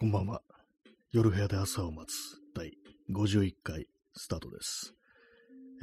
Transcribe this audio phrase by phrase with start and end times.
[0.00, 0.40] こんばんは。
[1.12, 2.72] 夜部屋で朝を待つ第
[3.12, 4.94] 51回スタートです。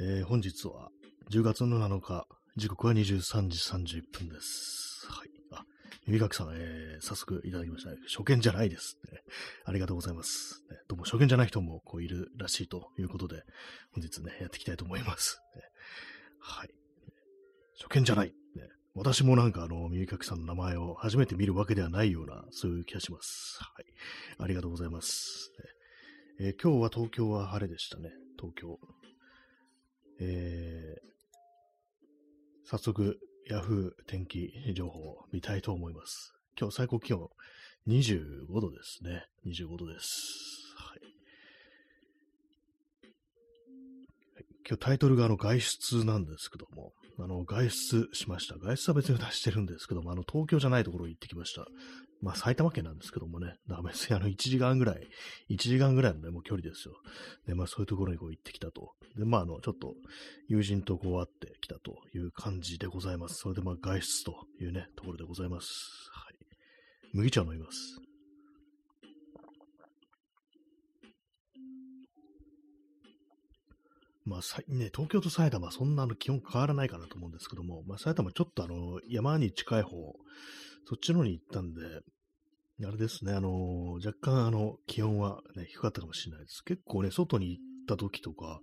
[0.00, 0.88] えー本日は
[1.30, 2.26] 10月の7日、
[2.56, 3.60] 時刻は23時
[4.00, 5.06] 30分です。
[5.08, 5.30] はい。
[5.52, 5.64] あ、
[6.08, 7.90] 耳かきさん、えー早速いただきました。
[8.08, 9.22] 初見じゃないです、ね。
[9.64, 10.64] ありがとうございます。
[10.68, 13.44] ねどうも初見じゃない人もこういるらしいということで、
[13.92, 15.40] 本日ね、やっていきたいと思います。
[15.54, 15.62] ね
[16.40, 16.70] はい。
[17.80, 18.34] 初見じゃない。
[18.94, 23.58] 私もなんかあの、耳かきさんの名前を初めて見るわけではないような、そういう気がします。
[23.60, 23.84] はい。
[24.38, 25.52] ありがとうございます。
[26.40, 28.10] えー今日は東京は晴れでしたね。
[28.38, 28.78] 東京。
[30.20, 31.08] えー
[32.64, 36.34] 早速、ヤフー天気情報を見たいと思います。
[36.60, 37.30] 今日最高気温
[37.88, 39.24] 25度ですね。
[39.46, 40.74] 25度です。
[40.76, 41.00] はい
[44.68, 48.56] 今日タイトルがあの外出なんですけども、あの外出しました。
[48.58, 51.66] 外出は別に出してるんですけども、あの東京じゃないところに行ってきました。
[52.20, 55.08] まあ埼玉県なんですけどもね、だから別にあの1時間ぐらい、
[55.50, 56.94] 1時間ぐらいのね、もう距離ですよ。
[57.46, 58.92] で、まあそういうところにこう行ってきたと。
[59.16, 59.94] で、まああの、ちょっと
[60.48, 63.36] 友人とこう会ってきたという感じでございます。
[63.36, 65.68] それでまあ外出というね、ところでございます。
[66.12, 66.36] はい。
[67.12, 68.07] 麦茶を飲みます。
[74.28, 79.90] まあ、さね、東京と埼玉そんなの気温変わらないかなと思うんですけども、まあ、埼玉ちょっとあの山に近い方、
[80.86, 81.80] そっちの方に行ったんで、
[82.86, 86.62] あれですね、あの若干あの気温は、ね、低かったかもしれないです。
[86.62, 88.60] 結構ね、外に行った時とか、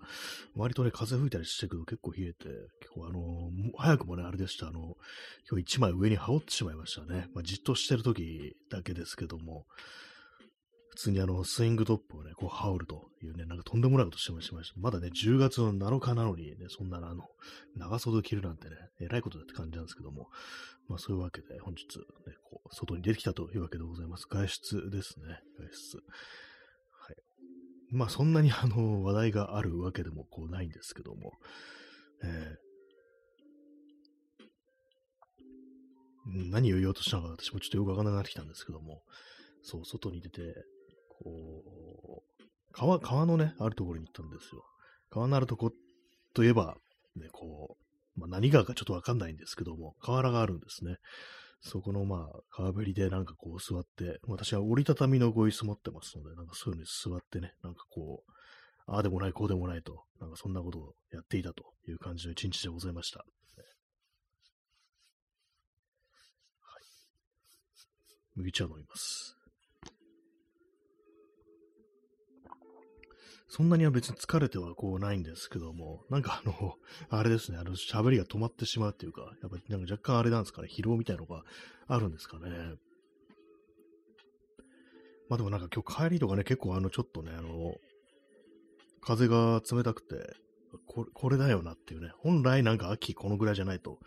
[0.56, 2.46] 割とね、風吹いたりしてくると結構冷えて、
[2.80, 4.96] 結構あのもう早くもね、あれでした、あの、
[5.50, 7.28] 今日一枚上に羽織ってしまいましたね。
[7.34, 9.66] まあ、じっとしてる時だけですけども、
[10.96, 14.56] 普通にあの、スイングトップをね、こう羽織るというね、なんかとんでもないことしてました。
[14.78, 17.24] まだね、10月の7日なのにね、そんなあの、
[17.76, 20.30] 長袖を着るなんてね、えらいことだって感じなんですけども、
[20.88, 22.04] まあそういうわけで、本日、ね、
[22.50, 24.26] こう、外に出てきたというわけでございます。
[24.30, 25.26] 外出ですね、
[25.60, 25.98] 外出。
[25.98, 27.16] はい。
[27.92, 31.34] まあそんなにあの、話題があるわけでもこうないんですけども、
[32.24, 32.66] えー
[36.26, 39.04] 何を言おうとしたのか私もちょっとよくわからなくなってきたんですけども、
[39.62, 40.42] そう、外に出て、
[41.24, 44.64] こう、川、川のね、あるところに行ったんですよ。
[45.10, 45.72] 川のあるとこ
[46.34, 46.76] といえば、
[47.16, 47.78] ね、こ
[48.18, 50.98] う、まあ、何川かちょっとわかんないんですけども、河原があるんですね。
[51.62, 58.32] そこのまあ、川べりでなんかこう座って、私は折りたたみのご椅子持ってますので、なんかそういうのに座ってね、なんかこう、
[58.88, 63.20] ああでもない、こうでもないと、なんかそんなことをやっていたという感じの一日でございました。
[63.20, 63.28] はい。
[68.36, 69.35] 麦茶飲みます。
[73.48, 76.76] そんなには別に疲れてはこうないんですけども、なんかあの、
[77.10, 81.44] あれですね、あの、喋りが止まってしまうっていうか、やっぱなんか若干あれなんですかね、疲労みたいなのが
[81.88, 82.76] あるんですかね。
[85.30, 87.76] まあでもなんか今日帰りとかね、結構あの、ちょっとね、あの、
[89.02, 90.36] 風が冷たくて、
[90.88, 94.00] これこれだよなっていうね、本来なんか秋このぐらいじゃないと、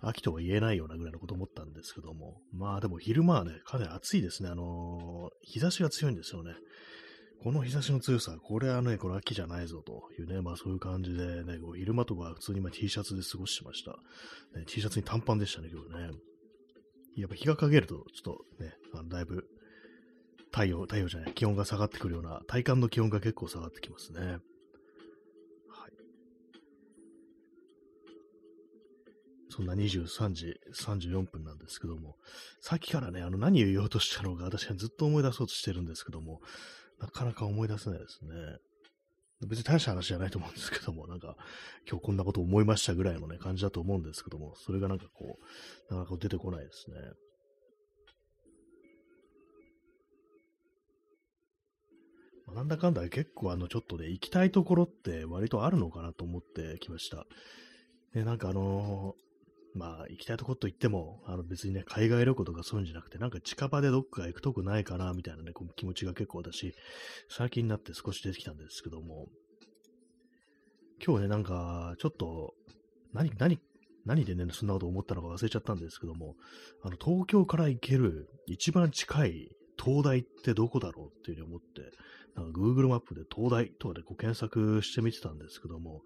[0.00, 6.54] 秋とは言えないようなぐらいのこと思ったんですけども、まあでも昼間はね、かなり暑いですね、あの日差しが強いんですよね。
[7.42, 13.92] この日差しの強さ、これはね、これ秋じゃないぞというね、まあそういう感じでね、こう昼間とか普通にま T シャツで過ごしました。
[14.58, 16.18] ね T シャツに短パンでしたね、今日ね。
[17.16, 19.44] やっぱ日が陰ると、ちょっとね、あのだいぶ
[20.50, 24.20] 太陽、太陽じゃない、気温が下がってくるような、体感の気温が結構下がってきますね。
[24.20, 24.40] はい。
[29.50, 32.16] そんな23時34分なんですけども、
[32.60, 36.40] さっきからね、あの何を言おうとしたのか、私はずっと思い出そうとしてるんですけども、
[37.00, 38.30] なかなか思い出せないですね。
[39.46, 41.36] 別に大した話じゃないと思うんですけども、なんか、
[41.88, 45.38] 今日こんなこと思いましたぐらいのね、感じだと思うんですけども、それがなんかこ
[45.90, 46.96] う、なかなか出てこないですね。
[52.46, 57.24] まあなんだかんだ結構あの、ちょっとね、行きたいところって割とあるのかなと思ってきました。
[58.12, 59.27] で、なんかあのー
[59.74, 66.74] まあ、行きたいとこと言っても、あの別にね、海外旅行とかそういうんじゃなくて、なんか近場でどっか行くとこないかな、みたいなね、こう気持ちが結構私、
[67.28, 69.28] 最近になって少し出てきたんですけども、
[71.04, 72.54] 今日ね、なんか、ちょっと、
[73.12, 73.60] 何、何、
[74.04, 76.34] 何でね、そんなこと思ったのか忘れちゃったんですけども、
[76.82, 81.92] あの、東京から行ける一番近い東大ってどこだろうっていうふうに思って、
[82.34, 86.02] なんか Google マップで東大とかでこう検索してみてたんですけども、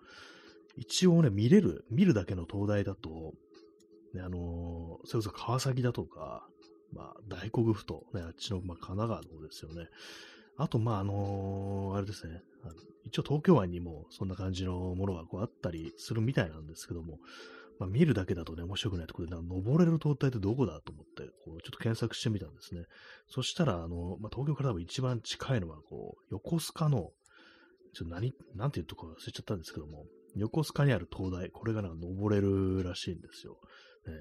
[0.76, 3.34] 一応ね、見れる、見るだけの東大だと、
[4.14, 6.46] ね、あのそれこそ川崎だとか、
[6.92, 9.88] まあ、大黒府と、ね、あっちの、まあ、神奈川の方ですよね。
[10.58, 12.42] あと、まあ、あのーあれですね、
[13.04, 17.18] 一応東京湾にもそんな感じのものがこうあったりするみたいなんですけども、
[17.78, 22.84] まあ、見るだけだとね、面白くないところで、登れる灯台ってどこだと思って、こう、ちょっと検索してみたんですね。
[23.28, 27.10] そしたら、あの、まあ、東京から多分一番近いのは、こう、横須賀の、
[27.94, 30.06] ちょっと何、なんていうところ忘れちゃったんですけども、
[30.36, 33.58] 横須賀にある灯台、これがなんか登れるらしいんですよ。
[34.06, 34.14] ね、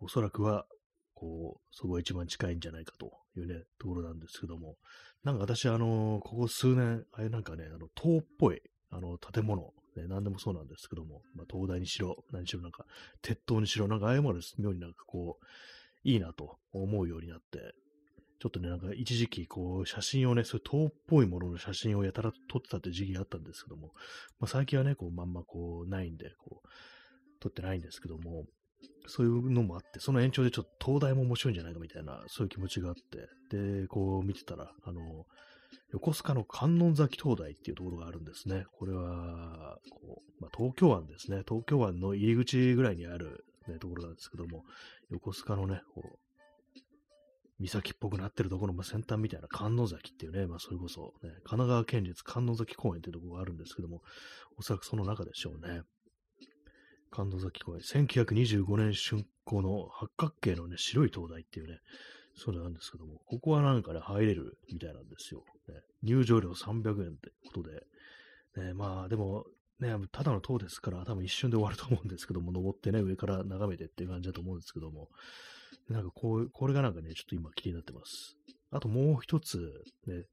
[0.00, 0.66] おそらくは、
[1.14, 4.76] こう、そこが一番近いんじゃないかというね、ところなんですけども、
[5.24, 8.60] なんか私、あのここ数年、ああいうなんかね、あの、塔っぽい、
[8.90, 12.84] あの、建物、ね、何でもそうなんですけども、まあ、東大にしろ、何しろなんか、
[13.20, 15.46] 鉄塔にしろ、なんかああいうものです妙になんかこう、
[16.04, 17.74] いいなと思うようになって、
[18.40, 23.92] ちょっとね、なんか一時期、こう、写真をね、そういう塔っぽいものの写真をやたら撮ってたって時期があったんですけども、
[24.40, 26.68] まあ、最近はね、こう、まんまこう、ないんで、こう、
[27.38, 28.46] 撮ってないんですけども、
[29.06, 35.26] そういうのもあって、その延長でちょっと東大も面白いんじゃないかみたいな、そういう気持ちがあって、で、こう見てたら、あの、
[35.92, 38.64] 横須賀の観音崎灯台っていうところがあるんですね。
[38.72, 41.42] これは、こうまあ、東京湾ですね。
[41.46, 44.64] 東京湾の入り口ぐらいにある、ね、ところなんですけども、
[45.10, 46.18] 横須賀のね、こう、
[47.60, 54.02] 岬っぽくなってるところの先端みたいな観音崎っていうね、まあそれこそ、ね、神奈川県立観音崎公園っていうところがあるんですけども、
[54.58, 55.82] おそらくその中でしょうね。
[57.12, 61.78] 観音崎公園、1925年竣工の八角形のね、白い灯台っていうね、
[62.34, 65.44] そうなんですけども、ここはなんかね、入れるみたいなんですよ。
[65.68, 69.44] ね、入場料300円ってことで、ね、まあでも、
[69.78, 75.08] ね、ただの塔ですから、多分一瞬で終わると思うんですけども、登ってね、上から眺めてっていう感じだと思うんですけども、
[75.88, 78.36] なんかこう、これがなんかね、ちょっと今気になってます。
[78.70, 80.24] あともう一つ、ね、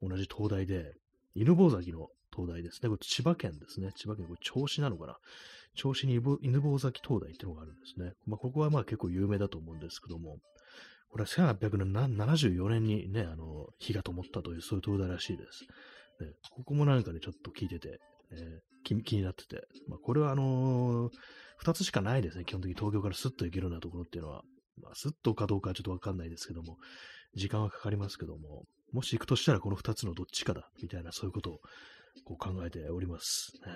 [0.00, 0.94] 同じ灯台で、
[1.34, 2.88] 犬坊崎の灯台ですね。
[2.88, 3.92] これ千葉県ですね。
[3.96, 5.18] 千葉県、これ銚子なのかな。
[5.76, 8.12] 銚子に犬坊崎灯台ってのがあるんですね。
[8.26, 10.38] まあ、ここはまあ結構有名だと思うんですけども、
[11.10, 15.64] これは1874年にね、あの、火が灯ったという、そういう灯台らしいです。
[16.24, 21.12] ね、ここもなんかね、ちょっと聞いてて、えー、気になってて、まあ、これはあのー、
[21.62, 22.44] 2つしかないですね。
[22.44, 24.42] 基本的に東京からスッと行けるようなところっていうのは。
[24.80, 26.78] まあ、スッとかどうかはちょっとわかんないですけども、
[27.34, 31.60] 時間はかかりますけども、もし行くとしたらこの2つのどっちかだ、みたいなそういうことを
[32.24, 33.52] こう考えております。
[33.66, 33.72] ね、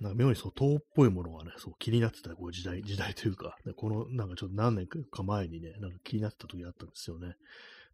[0.00, 7.36] なんか妙にそう、塔っぽいものがね、そう気になってたこう時代、 時代というか、このなんかちょっと何年か前にね、なんか気になってた時あったんですよね。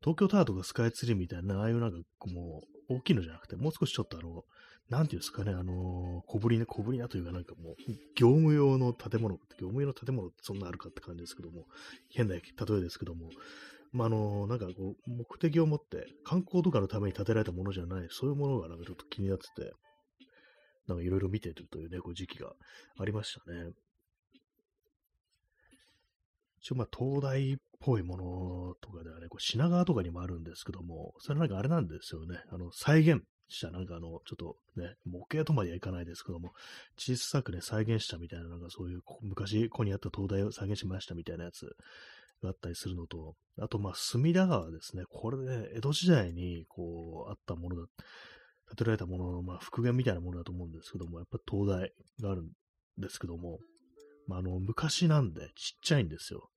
[0.00, 4.44] 東京タワーとかスカイツリーみたいな、ああいうなんかもう大きいのじゃなくて、もう少しちょっとあの、
[4.88, 7.74] なんていうんですかね、あのー、小ぶりな、小ぶりなというかなんかもう、
[8.14, 11.66] 業務用の建物、業務用の建物ってそんなあるかって感じですけども、
[12.10, 13.30] 変な例えですけども、
[13.92, 19.72] まあ、あのー、なんかこう、目的を持って観光とかのために建てられたものじゃない、そういうものがなんかちょっと気になってて、
[20.86, 22.52] なんかいろいろ見てるというね、こう時期が
[22.98, 23.70] ありましたね。
[26.60, 32.38] 一応まあ東大っぽいものとかではね、こう品川とかにもあるんですけども、それなんかあれなんですよね。
[32.50, 36.52] あの、再現したなんかあの、ちょっとね、模型とまではいかないですけども、
[36.98, 41.66] 小さくね、再現したみたいな、なんかそういう昔ここにあった東大を再現しましたみたいなやつ
[42.42, 45.04] があったりするのと、あとまあ隅田川ですね。
[45.08, 47.86] これね、江戸時代にこうあったものだ。
[48.68, 51.92] 建てられたものの、まあ、復元みたいなものだと思うんですけども、やっぱ東大
[52.22, 52.50] があるん
[52.98, 53.58] ですけども、
[54.26, 56.50] まあ、あの、昔なんでちっちゃいんですよ。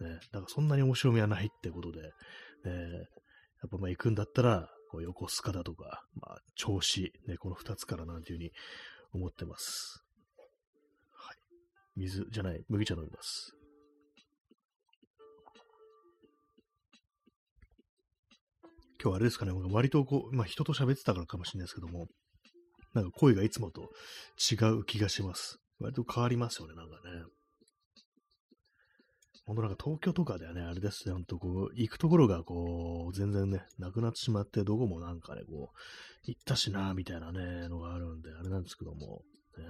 [0.00, 0.18] ね。
[0.32, 2.08] だからそんなに面白みはないってことで、ね、
[3.62, 8.52] やっぱまあ行くんだったら、こう横須賀だとか、まあ、銚子、ね、この二つからなんていうふうに
[9.14, 10.04] 思ってます。
[11.12, 11.36] はい。
[11.96, 13.56] 水じゃない、麦茶飲みます。
[19.02, 22.06] 今日あれですかね、割とこう、まあ人と喋ってたからかもしれないですけども、
[22.94, 23.90] なんか声がいつもと
[24.38, 25.58] 違う気がします。
[25.80, 27.24] 割と変わりますよね、なんかね。
[29.44, 35.76] 本当なんか東京とかではね、あれですね、ほんとこう、行くところがこう、全然ね、なくなってしまって、どこもなんかね、こう、
[36.24, 39.22] 行ったしな、みたいなね、のがあるんで、あれなんですけども、
[39.58, 39.64] ね、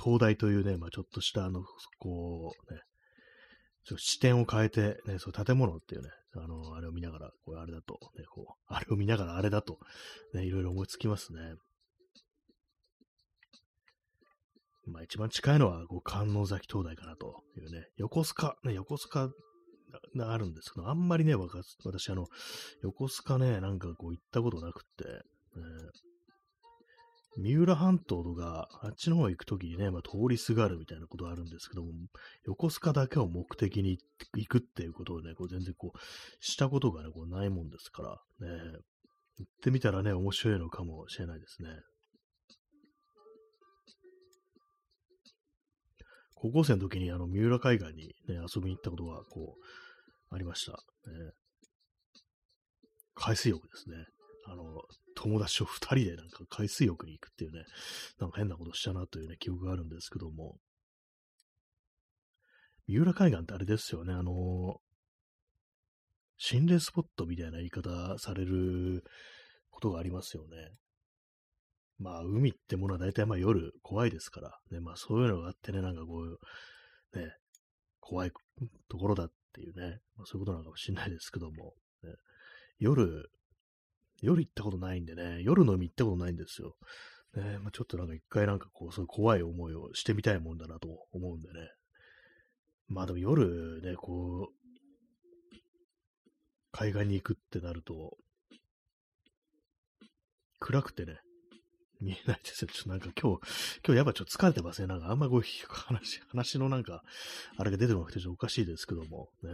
[0.00, 1.64] 東大というね、まあちょっとしたあの、
[1.98, 2.80] こう、ね、
[3.88, 9.78] ちょ視点を変えて、ね、そう建物っていうね、あの、あれを見ながら、これあれだと、ね、こう、 あれを見ながらあれだと、
[10.34, 11.54] ね、いろいろ思いつきますね。
[14.84, 19.30] まあ一番近いのは、こう、観音崎灯台かなというね、横須賀、ね、横須賀
[20.16, 22.26] があるんですけど、あんまりね、私、あの、
[22.82, 25.22] 横須賀ね、なんかこう行ったことなくって、ね、
[27.38, 31.92] 三浦半島とか、あっちの方行くときにね、まあ、通りすがるみたいなことあるんですけども、
[32.44, 33.98] 横須賀だけを目的に
[34.36, 35.98] 行くっていうことをね、こう全然こう、
[36.40, 38.18] したことがね、こうないもんですから、ね、
[39.38, 41.68] 行ってみたらね、面白いのかもしれないですね。
[46.34, 50.72] 高校生の時にあの、三浦海岸にね、遊びに行ったことが、こう、ありました。
[50.72, 50.78] ね、
[53.14, 53.96] 海水浴ですね。
[54.50, 54.82] あの、
[55.14, 57.64] 友達と二人でなんか海水浴に行くっていうね、
[58.18, 60.56] なんか変なことしたなというね、記憶があるんですけども、
[62.86, 64.80] 三浦海岸ってあれですよね、あの、
[66.38, 69.04] 心霊スポットみたいな言い方される
[69.70, 70.56] ことがありますよね。
[71.98, 77.32] まあ、海ってものは大体まあ夜怖いですから、ね、まあそういうのがあってね、なんかこう、ね、
[78.00, 78.32] 怖い
[78.88, 81.74] ところだっていうね、まあ、そういうことなのかもしれないですけども、
[82.04, 82.14] ね、
[82.78, 83.28] 夜、
[84.20, 86.76] 夜行ったことないんでね、夜の海行ったことないんですよ。
[87.36, 91.70] ね、まあ、ちょっとなんか一回なんかこう、そういう怖い思いをしてみたいもんだなと思うんでね。
[92.88, 95.56] まあでも夜ね、こう、
[96.72, 98.16] 海岸に行くってなると、
[100.58, 101.18] 暗くてね、
[102.00, 102.68] 見えないですよ。
[102.72, 103.40] ちょっとなんか今日、
[103.84, 104.88] 今日やっぱちょっと疲れてますね。
[104.88, 107.02] なんかあんまこう話、話のなんか、
[107.56, 109.30] あれが出てこなくてちょっとおかしいですけども。
[109.42, 109.50] ね、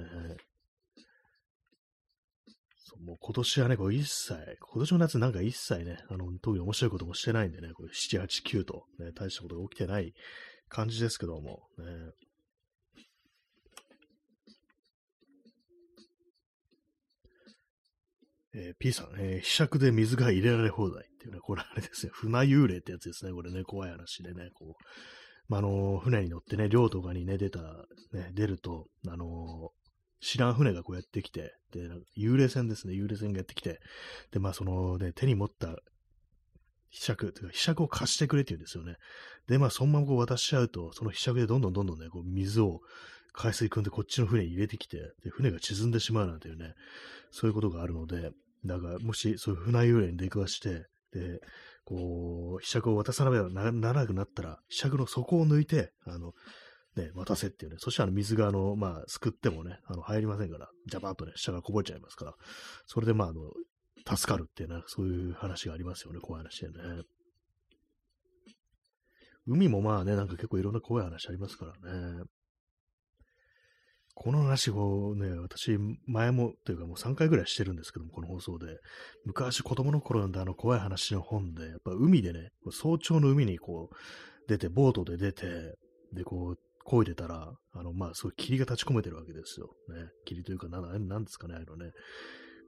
[3.00, 10.12] もう今年はね、こう一切、今年の夏なんか一切ね、あの、特に面白いこともしてないんでね、これ7、8、9と、ね、大したことが起きてない
[10.68, 11.84] 感じですけども、ね。
[18.56, 24.84] えー、P さん、えー、被釈で水が入れられ放題っていうね、これあれですね、船幽霊ってやつですね、これね、怖い話でね、こう、
[25.48, 27.60] まあ、あのー、船に乗ってね、漁とかにね、出た、
[28.12, 29.70] ね、出ると、あの
[30.25, 33.81] 知らん船がこうやってきて、で、幽霊船ですね、幽霊船がやってきて、
[34.33, 35.76] で、まあ、そのね、手に持った
[36.88, 38.97] 被釈、というか、被釈を貸してくれって言うんですよね。
[39.49, 42.81] で、まあ、そのままこう渡しちゃうと、その被釈でどんどんどんどんね、こう水を
[43.35, 46.73] 海水汲んでこっちの船に入れてきて、で、船が沈んでしまうなんていうね、
[47.31, 48.31] そういうことがあるので、
[48.64, 51.40] だから、もし、そういう船幽霊に出くわして、で、
[51.85, 56.33] こう、被釈を渡さなければなならなくなったら、被釈の底を抜いて、あの、
[56.96, 57.76] ね、渡せっていうね。
[57.78, 62.34] そしたら水が、あの、まあ、すくってもね、あの、入りませんから、ジャバーっとね、下がこぼれちゃいますから、
[62.86, 63.52] それで、まあ、あの、
[64.16, 67.02] 助かるっていうね、そういう話がありますよね、怖い話でね。
[69.46, 72.24] 海もまあね、なんか結構いろんな怖い話ありますからね。
[74.14, 78.78] この話をね、私、前も、というかもう3回ぐらいしてるんですけども、この放送で。
[79.24, 83.96] 昔子供の頃読んだあの怖い話の本で、やっぱ海でね、早朝の海にこう、
[84.48, 85.76] 出て、ボートで出て、
[86.12, 89.71] で、こう、漕いでたら、あの、まあ、すごい霧が立ち込めてるわけですよ。
[89.88, 90.07] ね。
[90.25, 91.93] 霧というか、な、なんですかね、あのね。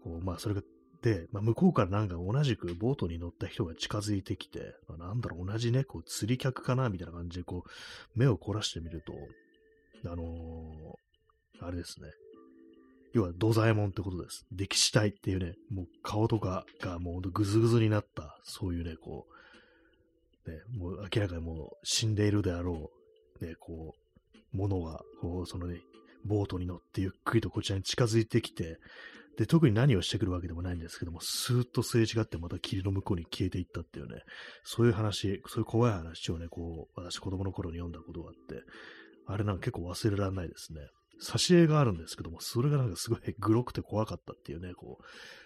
[0.03, 0.63] こう、まあ、それが、
[1.03, 9.13] で、まあ、向こうからなんか同じくボートに乗った人が近づいてきて、まあ、なんだろう、同じね、こう、釣り客かな、みたいな感じで、こう、目を凝らしてみると、
[10.11, 12.09] あのー、あれですね。
[13.13, 14.47] 要は、土左衛門ってことです。
[14.53, 19.27] 歴史体っていうね、もう顔とかがもうぐずぐずになった、そういうね、こ
[20.47, 22.91] う、ね、もう明らかにもう死んでいるであろ
[23.41, 24.06] う、ね、こう、
[24.53, 25.81] ものが、こう、そのね、
[26.25, 28.79] ボートに乗ってゆっくりとこちらに近づいてきて、
[29.37, 34.23] で、特に何をしてくるわけでもないんですけども、スーッとすれ違ってまた霧の向こうに消えていったっていうね、
[34.65, 38.62] そういう話、そういう怖い話をね、こう、私子供の頃に読んだことがあって、
[39.26, 40.81] あれなんか結構忘れられないですね。
[41.21, 44.99] 挿絵があるんですけども、それがなんかすごいグロくて怖かったっていうね、こ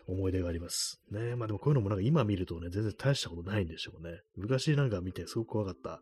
[0.08, 1.00] う、思い出があります。
[1.10, 4.20] ねまあでもこういうのもなんか今見るとね、全然大したことないんでしょうね。
[4.36, 6.00] 昔なんか見てすごく怖かった、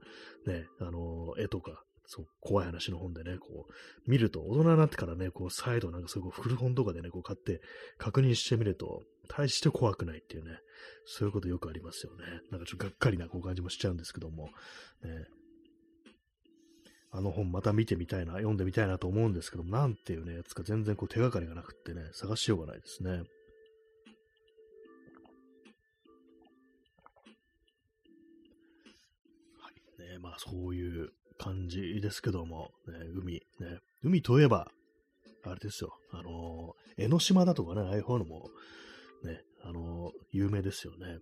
[0.51, 7.61] ね、あの絵とか、そう、怖い話の本でね、こう、見ると、大人になってからね、こう、再度なんかそういう古本とかでね、こう買って
[7.99, 10.59] 確認してみると、大して怖くないっていうね、
[11.05, 12.25] そういうことよくありますよね。
[12.51, 14.47] なんかちょっとがっかりなこう感じもしちゃうんですけども、
[15.03, 15.27] ね、
[17.11, 23.11] あの本また見てみたいな、読んでみたいなと思うんですけども、なんていうね、やつか全然こう手がかりがなくってね、探しようがないですね。
[23.11, 23.23] はい。
[30.01, 33.41] ね、まあそういう感じですけども、ね、海、ね、
[34.03, 34.69] 海といえば、
[35.45, 38.49] あれですよ、あのー、江ノ島だとかね、ああいう方のも、
[39.23, 41.19] ね、あのー、有名ですよね。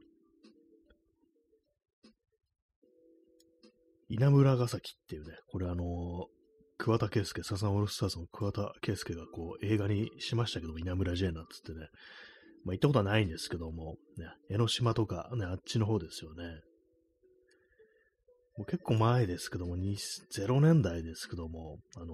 [4.08, 6.26] 稲村ヶ崎っていうね、これあの
[6.78, 11.88] 桑田佳祐、サザンオールスターズの桑田佳祐がこう映画にしましたけど、稲村 J なんつってね、
[12.64, 16.44] まあ行ったことはないんですけども、ね、江ノ島とかね、あっちの方ですよね。
[18.56, 22.08] もう結構前ですけども、0年代ですけども、あのー、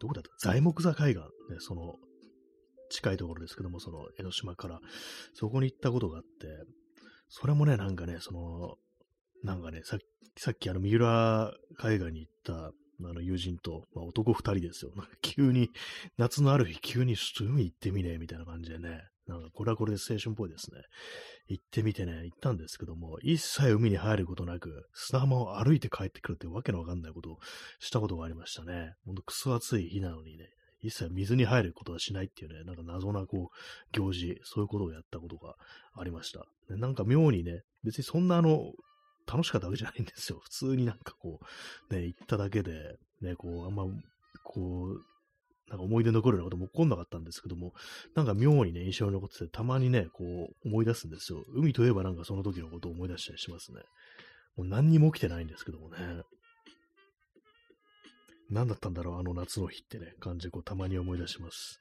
[0.00, 0.30] どこだった？
[0.50, 1.94] 材木座海岸、ね、その、
[2.90, 4.80] 近いところですけども、その江ノ島から、
[5.32, 6.28] そこに行ったことがあって、
[7.28, 8.76] それもね、なんかね、その、
[9.42, 9.98] なんかね、さ
[10.36, 12.72] さっきあの、三浦海岸に行ったあ
[13.12, 14.92] の友人と、まあ、男二人ですよ。
[14.96, 15.70] なんか急に、
[16.18, 20.82] 夏のある日急にちょっと海行ってみねえみたいな感じでね、なんかこれはこれで青春っぽいですね。
[21.48, 27.38] 行ってみてね、行ったんですけども、一切海に入ることなく、砂浜を歩いて帰ってくるってわけのわかんないことを
[27.78, 28.94] したことがありましたね。
[29.06, 30.50] ほんとクソ暑い日なのにね、
[30.80, 33.56] 一切水に入ることはしないっていうね、なんか謎なこう、
[33.92, 35.54] 行事、そういうことをやったことが
[35.96, 36.44] ありました。
[36.68, 38.72] なんか妙にね、別にそんなあの、
[39.26, 40.40] 楽しかったわけじゃないんですよ。
[40.42, 41.40] 普通になんかこ
[41.90, 43.84] う、ね、行っただけで、ね、こう、あんま、
[44.44, 45.13] こう、
[45.68, 47.72] なんか思い出残るようなことも起こんなかったんですけども、
[48.14, 50.24] なんか妙にね、印象に残ってて、たまにね、こ
[50.64, 51.42] う思い出すんですよ。
[51.54, 53.80] 海といえばなんかその時のことを思い出したりしますね。
[54.56, 56.22] もう何にも起きてないんですけどもね。
[58.50, 61.80] 何だったんだろう、あの夏の日ってね、感じでこうたまに思い出します。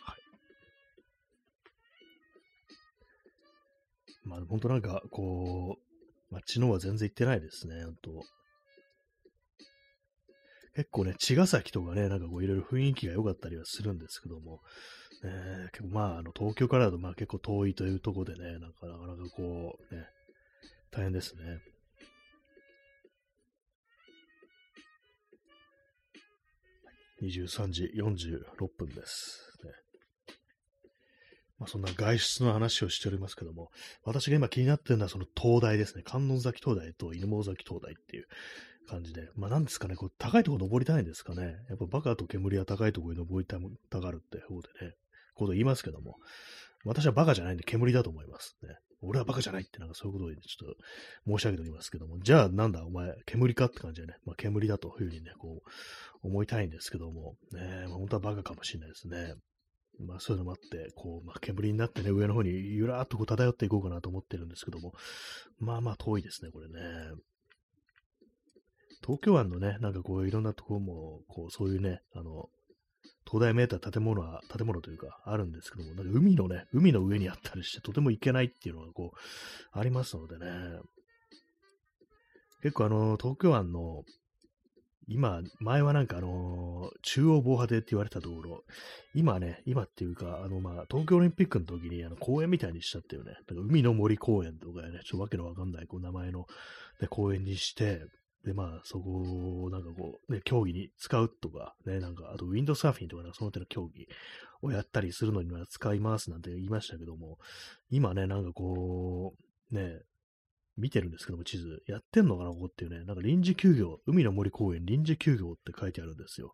[0.00, 0.18] はい。
[4.24, 8.10] まあ、本当なんか、こう、まあ、昨日は全然行ってないですね、本当
[10.74, 14.60] 結構ね、茅ヶ崎とかね、なんかこういろいろ雰囲気が良かったりはするんですけども、
[15.24, 20.06] えー、結構まあ、あの、東京からだとまあ結構遠いというところでね、なかなかこう、ね、
[20.90, 21.42] 大変ですね。
[27.22, 29.48] 23時46分です。
[29.64, 29.70] ね
[31.58, 33.70] まあ、そんな外出の話をしておりますけども、
[34.04, 36.02] 私が今気になってるのはその灯台ですね。
[36.02, 38.26] 観音崎灯台と犬門崎灯台っていう
[38.88, 39.28] 感じで。
[39.36, 41.56] まあなんですかね、こう高いところ登りたいんですかね。
[41.68, 44.94] やっぱバカと煙は高いところに登りたがるって方でね、
[45.34, 46.16] こと言いますけども、
[46.84, 48.76] 私はバカじゃないんで煙だと思いますね。
[49.02, 50.76] 俺はバカじゃないってなんかそういうことでちょっと
[51.26, 59.34] 申し上げておりますけども、じゃあなんだお前煙かって感じでね、まあ煙だというふうにね、こう思いたいんですけども、ね、まあ、本当はバカかもしれないですね。
[59.98, 64.92] まあそういうのもあって、こう、まあ煙になってね、上の方にゆらーっとこう漂っていこうかなと思ってるんですけども、
[65.58, 66.80] まあまあ遠いですね、これね。
[69.04, 72.48] 東京湾のね、なんかこういろんなところも、こうそういうね、あの、
[73.24, 80.46] 東大メーター建物は、建物というかあるんですけども、なんか海のね、海の上にあったりしてとても行けないっていうのがこう、ありますのでね、
[82.62, 84.04] 結構あの、東京湾の
[85.08, 88.62] 今、前はなんかあの、中央防波堤って言われたところ、
[89.14, 93.32] 今ね、今っていうか、あのまあ、東京オリンピックの時にあの公園みたいにしちゃったよね。
[93.32, 96.46] なんか海の森公園とかね、ちょっとわけのわかんないこう名前の、
[97.00, 98.00] ね、公園にして、
[98.44, 99.10] で、まあ、そこ
[99.64, 104.08] を、なんかこう、ね、競技に使うとか、ね、なんか、あと、ウィンドサーフィンとか、その手の競技
[104.62, 107.38] をやったりするのには使いますなんて言いましたけども、
[107.90, 109.34] 今ね、なんかこ
[109.70, 110.00] う、ね、
[110.76, 111.82] 見てるんですけども、地図。
[111.86, 113.04] やってんのかな、ここっていうね。
[113.04, 116.52] なんか臨時休業、海の森公園臨時休業って書いてあるんですよ。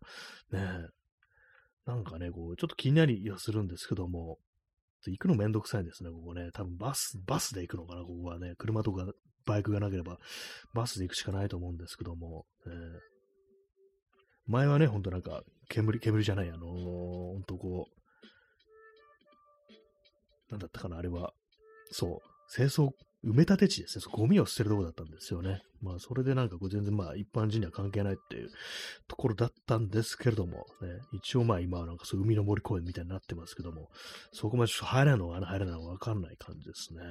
[0.51, 0.59] ね
[1.85, 4.37] なんかね、こう、ちょっと気になりはするんですけども、
[5.07, 6.49] 行くのめんどくさいんですね、ここね。
[6.53, 8.53] 多分バス、バスで行くのかな、ここはね。
[8.57, 9.05] 車とか
[9.49, 10.17] バイクがなければ、
[10.73, 12.73] バスで行くしかないと思うんですけども、ね、
[14.47, 17.87] 前はね、ほんとなんか、煙、煙じゃない、あのー、ほんとこ
[20.49, 21.33] う、なんだったかな、あれは、
[21.91, 22.91] そう、清掃
[23.23, 24.05] 埋め立て地ですね。
[24.11, 25.61] ゴミを捨てるとこだったんですよね。
[25.81, 28.49] まあ、それでなんかこう全然まあ一般人には関係ないっていう
[29.07, 33.89] ところだったんですけれども、ね、一応まあ今はなんかそう海の森公園みたいになってますけども、
[34.31, 37.01] そこまでちょっと入れないのかな、入れないのかわかんない感じですね。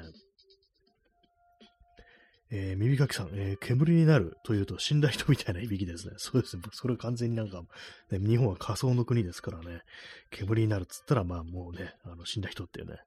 [2.51, 6.15] えー、耳かきさん、えー、煙になるというと死んだ人みたいな響きですね。
[6.19, 6.63] そうですね。
[6.73, 7.63] それ完全になんか、
[8.11, 9.83] ね、日本は仮想の国ですからね、
[10.31, 12.99] 煙になるっつったらまあもうね、あの死んだ人っていうね、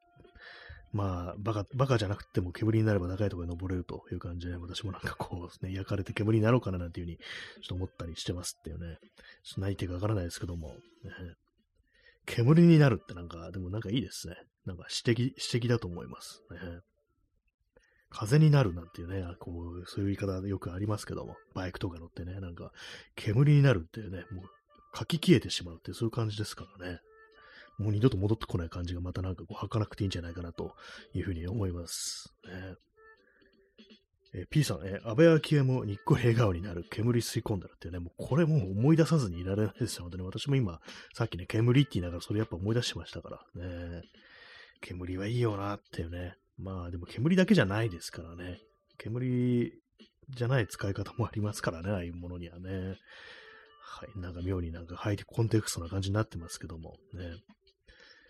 [0.93, 7.23] まあ、バカ、バカじゃなくても煙になれば高いところに登れるという感じで、私もなんかこう、ね、焼かれて煙になろうかななんていうふうに、ちょ
[7.63, 8.97] っと思ったりしてますっていうね。
[9.43, 10.75] ちょっと何言ってかわからないですけども、ね、
[12.25, 14.35] 煙になるってなんか、でもなんかいいですね。
[14.65, 16.43] なんか指摘、指摘だと思います。
[16.51, 16.81] ね、
[18.11, 22.71] 風になるなんていうね、こう、そういう言い方よくありますけども、バイクとか乗ってね、なんか、
[23.15, 24.45] 煙になるっていうね、もう、
[24.97, 26.99] 書き消えてしまうって、そういう感じですからね。
[27.77, 30.75] もう二度と戻ってこない感じがまたなんかこう、儚くていいんじゃないかなと
[31.13, 32.33] いうふうに思います。
[32.45, 32.75] ね
[34.33, 40.79] え、P さん、え、安倍昭恵も日光平顔になる煙吸い込んだらっていうね、もうこれもう思い出さずにいられないですのでね、私も今、
[41.13, 44.03] さっきね、煙って言いながらそれやっぱ思い出してましたからね。
[44.81, 46.35] 煙はいいよなっていうね。
[46.57, 48.59] まあでも煙だけじゃないですからね。
[48.97, 49.71] 煙
[50.29, 52.95] じゃない使い方もありますからね、ああいうものにはね。
[53.83, 57.35] はい、なんか妙になんかハイテコンテクストな感じになってますけどもね。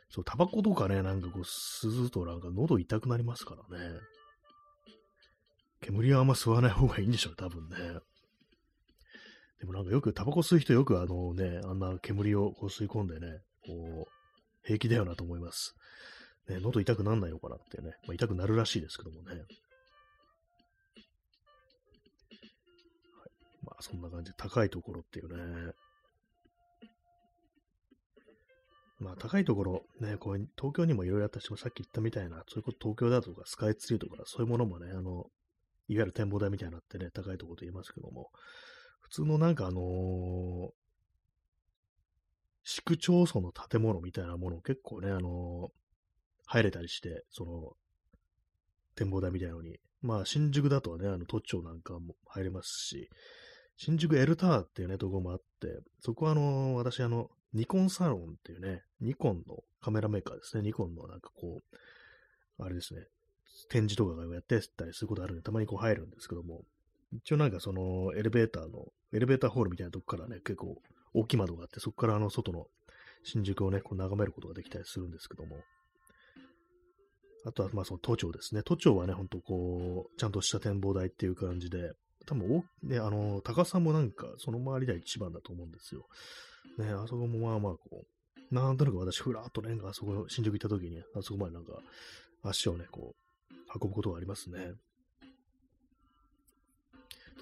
[0.09, 3.99] そう、タバコとかね、なんかこう、吸うとなんか喉痛くなりますからね。
[5.81, 7.77] 煙はあんま吸わない方がいいんでしょう、多分ね。
[9.59, 14.11] でもなんかよく、タバコ吸う人よくあのね、あんな煙をこう吸い込んでね、こう、
[14.63, 15.75] 平気だよなと思います。
[16.47, 19.31] ね、喉痛くなんないのかなってね、まあ、痛くなるらしいですけどもね。
[19.31, 19.41] はい、
[23.63, 25.73] まあそんな感じで高いところっていうね、
[29.01, 35.25] まあ、高いところ、ね、こう東京にもいろいろあったし、さっき言ったみたいな、そういうこと東京だとかスカイツリーとか、そういうものもね、あの、
[35.87, 38.29] いわゆる展望台みたいになってね、高いところと言いますけども、
[39.01, 40.69] 普通のなんかあのー、
[42.63, 45.71] 市区町村の建物みたいなものを結構ね、あの
[46.51, 47.73] 入れたりして、その、
[48.95, 49.79] 展望台みたいなのに。
[50.01, 53.09] まあ、新宿だとね、あの、都庁なんかも入れますし、
[53.77, 63.05] 新宿エルタワーっていうね、とこもあって、そこはあの、私あの、ニコンサロンっていうね、ニコンのカメラメーカーですね、ニコンのなんかこう、あれですね、
[63.69, 66.65] 展示とかがやってたりすることあるんで、たまにこう入るんですけども、
[67.13, 70.81] 一応なんかそのエレベーターの、エレベーターホールみたいなとこからね、結構
[71.13, 72.67] 大きい窓があって、そこからあの外の
[73.23, 75.57] 新宿をね、こう眺めることができたりするんですけども、
[77.45, 78.61] あとはまあその都庁ですね。
[78.63, 81.93] 都庁はね、ほんとこう、ちゃんとした展望台っていう感じで、
[82.25, 86.05] 多分お、ね、あの、高さもなんかその周りでは一番だと思うんですよ。
[86.77, 88.05] ね、あそこもまあまあこ
[88.51, 91.73] う、なんとなく私ふらっとね、あそこ、新宿行った時に、あそこまでなんか
[92.43, 93.15] 足をね、こ
[93.51, 94.73] う、運ぶことがありますね。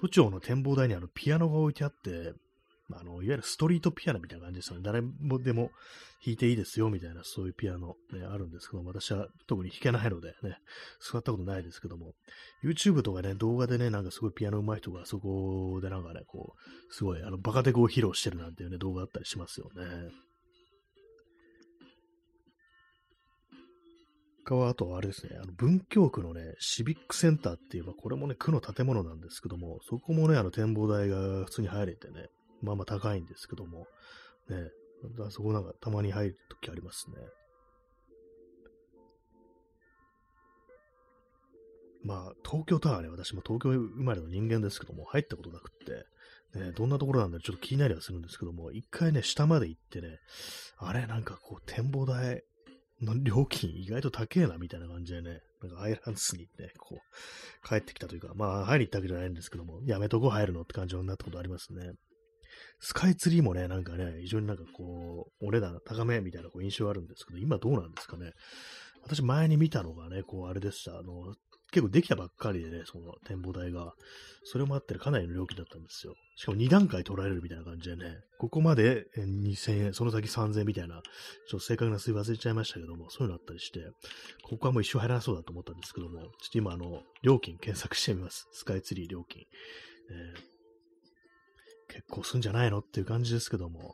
[0.00, 2.32] 都庁の展望台にあのピアノが置いてあって、
[2.98, 4.82] あの、いわゆるストリートピアノみたいな感じですよね。
[4.84, 5.70] 誰もでも
[6.24, 10.58] 弾いていいですよ、みたいな、そういうピアノ、ね、あるんですけども、私は特に弾けないのでね、
[11.00, 12.14] 座ったことないですけども、
[12.62, 20.10] YouTube とかね、動画でね、なんかすごいピアノ上手い人がそこでなんかね、こう、すごい、あの、バカテコを披露してるなんていうね、動画あったりしますよね。
[24.50, 32.26] 他は、あとあれですね、あの文京区のね、シビックセンターって言えば、これもね、区の建物なんですけども、そこもね、あの展望台が普通に入れてね、
[32.62, 33.86] まあまあ高いんですけども、
[34.48, 34.70] ね、
[35.26, 37.16] あそこなんかたまに入るときありますね。
[42.02, 46.06] まあ、東京タワーね、私も東京生まれの人間ですけども、入ったことなくって、
[46.58, 50.18] ね、どんなところなんだちょっと気になりはするんですけども、一回ね、下まで行ってね、
[50.78, 52.42] あれ、なんかこう、展望台
[53.02, 61.92] の料金意外と高えな、みたいな感じでね、なんかアイランスにね、こう、帰ってきたというか、まあ、入り行ったわけじゃないんですけども、やめとこう入るのって感じになったことありますね。
[62.78, 68.32] スカイツリーもね、なんかね、非常になんかこう、お値段高めみたいなこう印象あるんですけど、今どうなんですかね？
[69.02, 70.98] 私前に見たのがね、こうあれでした。
[70.98, 71.34] あの、
[71.72, 73.94] 結構できたばっかりでね、その展望台が。
[74.42, 76.14] それもあってかなりの料金だったんですよ。
[76.34, 81.00] しかも2段階取られるみたいな感じでね、ここまで2000円、その先3000円みたいな、
[81.48, 83.80] ちょっと正確な数字忘れちゃいましたけども、そういうのあったりして、
[84.42, 88.48] ここはもう一生入らなそうだと思ったんですけども、ちょっと今あの、料金検索してみます。
[88.52, 89.44] スカイツリー料金。
[90.10, 90.59] えー
[91.90, 93.86] 結構すんじゃないのっていう感じですけども、ね、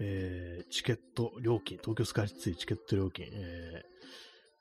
[0.00, 3.82] えー、チケット料金、東京スカイツリーチケット料金、えー、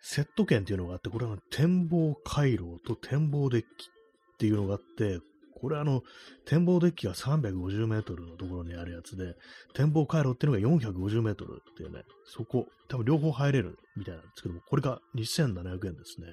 [0.01, 5.19] セット券っていうのがあって、これは展望回廊と展望デッキっていうのがあって、
[5.59, 6.03] これあの、
[6.45, 9.35] 展望デッキが350メートルのところにあるやつで、
[9.73, 16.27] 展望回廊っていうのが450メートルっていうね、そこ、多分両方入れるみたいなんですけども、これが2700円ですね。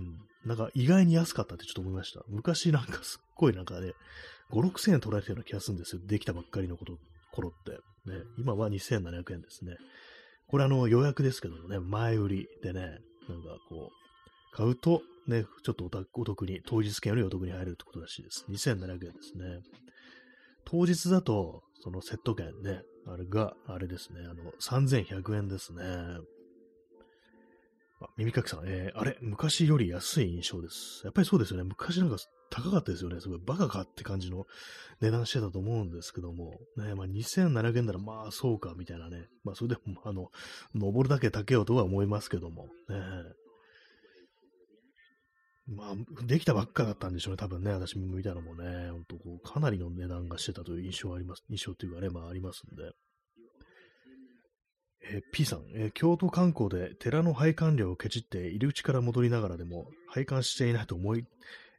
[0.00, 0.48] うん。
[0.48, 2.22] なんか意外に安かったってちょっと思いました。
[2.28, 3.92] 昔なんかすっごいなんかね、
[4.50, 6.02] 5、6000円取られてるような気がするんですよ。
[6.04, 6.98] できたばっかりのこと、
[7.32, 7.72] 頃って。
[8.06, 9.76] ね、今は2700円ですね。
[10.48, 12.80] これあの予約ですけどもね、前売りでね、
[13.28, 15.84] なんかこう、買うとね、ちょっと
[16.14, 18.44] お得に、当日券よりお得に入れるってことらしいです。
[18.48, 19.60] 2700円ですね。
[20.64, 25.84] 当日だと、そのセット券ね、あれが、あれですね、あの、3100円ですね。
[28.00, 31.02] あ、耳かきさん、えー、あれ、昔より安い印象です。
[31.04, 31.64] やっぱりそうですよね。
[31.64, 32.16] 昔なんか
[32.50, 33.20] 高かったですよね。
[33.20, 34.46] すごいバカかって感じの
[35.00, 39.28] 値段してたと思うんですけども、ね、まあ2700円ならまあそうかみたいなね。
[39.44, 40.30] まあそれでも、あの、
[40.74, 42.96] 登るだけ高よとは思いますけども、ね。
[45.68, 47.36] まあ、できたばっかだったんでしょうね。
[47.36, 51.44] 多分ね、私見たのもね、ほんとこう、かなりの値段がしてたという印象はあります。
[51.48, 52.90] 印象というかね、まあありますんで。
[55.12, 61.24] え、P さん、え、京都観光で寺の拝観料をケチって入り口から戻りながらでも拝観していないと思い、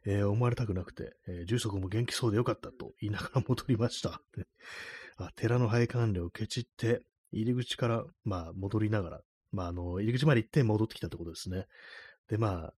[0.04, 4.20] えー、思われたくなくて、えー、住職も元気そうでよかったと言いながら戻りました。
[5.16, 11.66] あ寺の拝観料をケチって入り口から、まあ、戻りながら、まあ、あの、入り口まで行って戻ってきたってことですね。
[12.28, 12.74] で、まあ、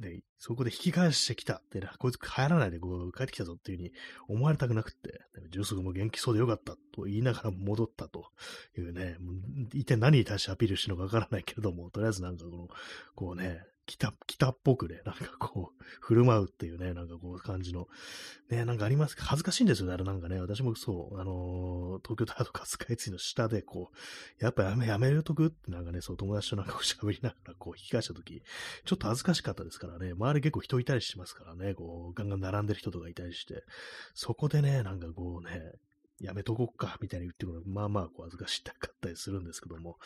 [0.00, 3.92] で、そこで引き返してきたってね、こいつ帰らないでこう帰ってきたぞっていうふうに
[4.28, 8.26] 思われたくなくて、ジュースも元気そうでよかったと言いながら戻ったと
[8.76, 12.68] いうね、う一体何に対してアピールしてるのかわからないけれども、とりあえずなんかこの、
[13.16, 17.88] こうね、北、北っぽくね、 なんかこう、振る舞うっていうね、なんかこう感じの、
[18.50, 19.24] ね、なんかありますか？
[19.24, 20.04] 恥ずかしいんですよね、あれ。
[20.04, 28.42] なんかね、私もそう、あのー、東京タワーとかスカイツリーの下でこう、やっぱやめ、やめるとくってなんかね、そう友達となんかこう喋りながらこう引き返したとき、
[28.84, 33.64] ちょっと恥ずかしかったですからね、周り結構人いたりしますからね、こう、ガンガン並んでる人とかいたりして、
[34.14, 35.72] そこでね、なんかこうね、
[36.20, 39.98] やめとこっか、みたいに言ってくるまあまあ、こう、恥ずかしかったりするんですけども、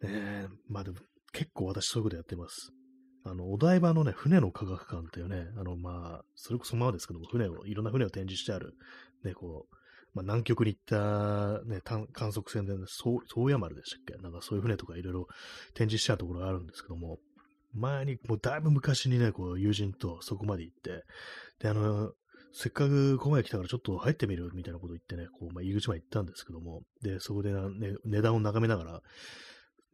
[0.00, 0.98] ねまあでも、
[1.32, 2.72] 結構私そういうことやってます。
[3.24, 8.74] あの、お台場のね、船の科学館っていうね、あの、まあ、それこそままですけども、船を、いろんな船を展示してある、
[9.24, 9.74] ね、こう、
[10.14, 14.14] まあ、南極に行った、ね、観測船で、ね、宗谷丸でしたっけ？
[14.22, 15.28] なんかそういう船とかいろいろ
[15.74, 17.18] 展示したところがあるんですけども、
[17.72, 21.04] 前に、もうだいぶ昔にね、こう、友人とそこまで行って、
[21.60, 22.12] で、あの、
[22.52, 29.02] せっかくここまで来たからちょっと入ってみるみたいなこと言ってね、こう、まあ、入り口まで行ったんですけども、で、そこで、ね、値段を眺めながら、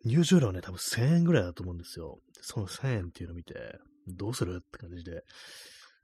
[0.06, 2.20] 入場料はね、多分1000円ぐらいだと思うんですよ。
[2.40, 3.54] その1000円っていうのを見て、
[4.06, 5.24] どうするって感じで、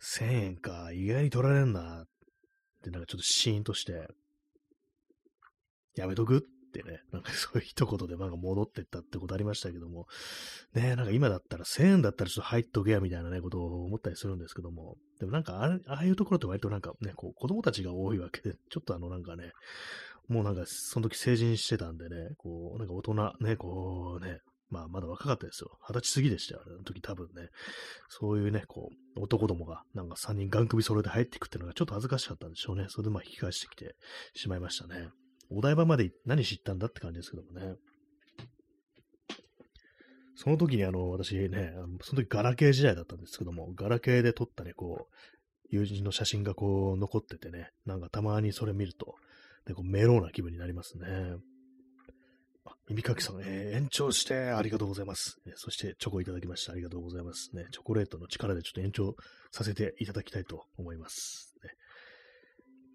[0.02, 2.06] 1000円か、意外に取られんな、っ
[2.82, 4.08] てなんかちょっとシーンとして、
[5.94, 6.40] やめとくっ
[6.72, 10.06] てね、なんかそういう一言でなんか戻ってったってことありましたけども、
[10.74, 19.52] ね、なんか今だったら1000円だったらちょっと入っとけやみたいなね、ことを思ったりするんですけども、でもなんかあああいうところって割となんかね、こう子供たちが多いわけで、ちょっとあのなんかね、
[20.28, 24.38] もうなんかその時成人してたんでね、こう、なんか大人、ね、こうね、
[24.70, 25.78] まあ、まだ若かったですよ。
[25.87, 27.48] 二十歳過ぎでしたよ、あの時多分ね。
[28.08, 32.87] そういうね、こう、男どもが、なんか三人ガン首揃えて入っていくっていうのがちょっと恥ずかしかったんでしょうね。
[32.88, 33.94] それでまあ引き返してきて
[34.35, 35.11] しまいましたね。
[35.50, 37.76] お台場まで何知ったんだって感じですけどもね。
[40.35, 45.14] その時にあの、私ね、その時ガラケー時代だったんですけども、ガラケーで撮ったね、こう、
[45.68, 49.14] 友人の写真がこう残っててね、なんかたまにそれ見ると、
[49.66, 51.07] でこうメローな気分になりますね。
[52.88, 56.72] 耳かきさん、えー、延長してありがとうございます、えそしてチョコいただきました。
[56.72, 57.66] ありがとうございますね。
[57.72, 59.14] チョコレートの力でちょっと延長
[59.51, 61.55] させていただきたいと思います。
[61.62, 61.70] ね、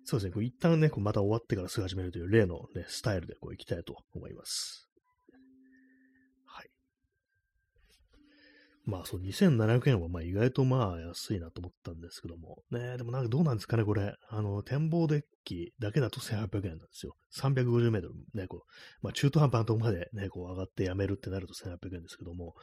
[0.03, 4.87] そうですね、こう一旦ね、こうまた終わってからすぐ始めるという例の、ね、スタイルでこう行きたいと思います。
[8.88, 12.63] まあそう、2700円はまあ意外とまあ安いなと思ったんですけども。
[12.71, 14.15] ねでもなんかどうなんですかね、これ。
[14.30, 17.17] あの、展望デッキだけだと1800円なんですよ。
[17.36, 18.69] 350メートルね、こう、
[19.02, 22.54] まあ中途半端なとこまでね、こう上がってやめるってなると1800円ですけども、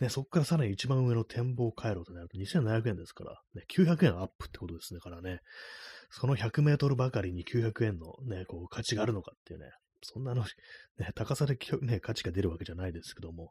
[0.00, 5.38] ね、そこからさらに一番上の展望回路となると2700円ですから、ね、900円アップってことですね、からね。
[6.10, 9.66] その100メートルばかりに900円のね、こう価値があるのかっていうね、
[10.02, 10.44] そんなの、
[10.98, 13.50] ね、高さで、ね、価値が出るわけじゃないですけども、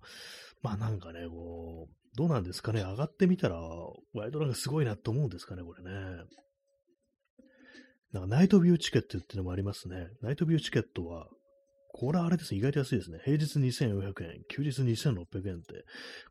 [0.62, 3.60] まあなんかね、こう、どうなんですかね、上がってみたら、
[4.14, 5.92] 割となんかすごいなと思うんですかね、これね。
[8.12, 10.08] なんかナイトビューチケットっていうのもありますね。
[10.22, 11.30] ナイトビューチケットは、
[11.94, 13.20] これはあれですね、意外と安いですね。
[13.24, 15.86] 平日2400円、休日2600円って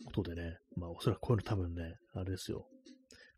[0.05, 2.67] ことでね、まあおそらくこういうの多分ね、あれですよ。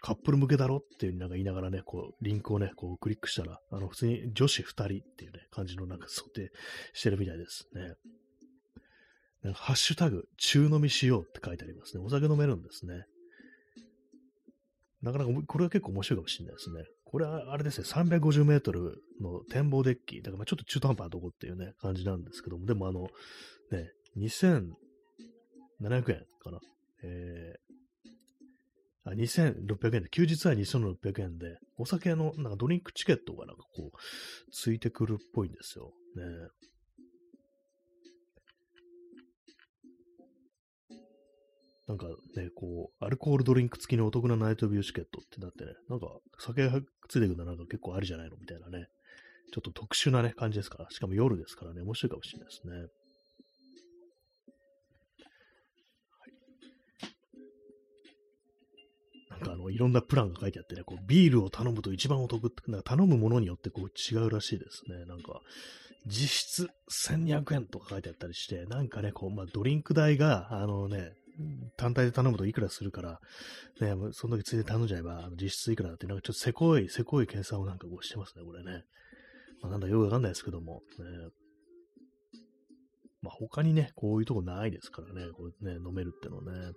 [0.03, 6.51] カップル向けだろっていうなんか言いながらね、こう、リンクをね、こうクリックしたら、あの、普通に女子2人っていうね、感じのなんか想定
[6.93, 7.95] してるみたいですね。
[9.45, 12.03] なんかハッシュタグ、中飲みしようって書いてありますね。
[12.05, 13.05] お酒飲めるんですね。
[15.03, 16.85] なかなか、これは結構面白いかもしれないですね。
[17.05, 20.21] これはあれですね、350メートルの展望デッキ。
[20.21, 23.03] だからまあちょっと中途半端なとこっていうね、感じなんですけども、でもあの、
[23.71, 24.73] ね、2700
[26.13, 26.61] 円かな。
[27.05, 27.55] え
[29.05, 33.99] あ、2600円で、休日は2600円で、お酒の、なんかドリンクチケットがなんかこう、
[34.53, 35.93] ついてくるっぽいんですよ。
[36.17, 36.23] ね。
[41.89, 46.07] なんかね、こう、アルコールドリンク付きのお得なナイトビューチケットってなってね、なんか
[46.39, 48.87] 酒がついてくるのなんか結構ありじゃないのみたいなね、
[49.53, 52.87] ちょっと特殊なね、感じですから、しかも夜ですからね、面白いかもしれないですね。
[59.63, 65.05] の、いろんなプランが書いてあってね、こう、ビールを頼むと一番お得って、なんか頼むものによってこう違うらしいですね。
[65.07, 65.41] なんか、
[66.07, 71.13] 実質1200円とか書いてあったりして、なんかね、こう、まあ、ドリンク代が、あのね、
[71.77, 73.21] 単体で頼むといくらするから、
[73.81, 78.85] ね、その時ついで頼んじゃえば、実質いくらだって、なんかちょっとせこい、せこい計算をなんかこうしてますね、これね。
[79.63, 81.05] まあ、なんだよくわかんないですけども、ね。
[83.23, 86.73] まあ、他にね、こういうとこないですからね、こうね、飲めるってのはね。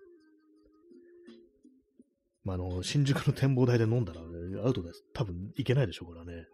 [2.45, 4.27] まあ、あの、新宿の展望台で飲んだら、ね、
[4.63, 5.03] アウトです。
[5.13, 6.45] 多分いけないでしょうからね。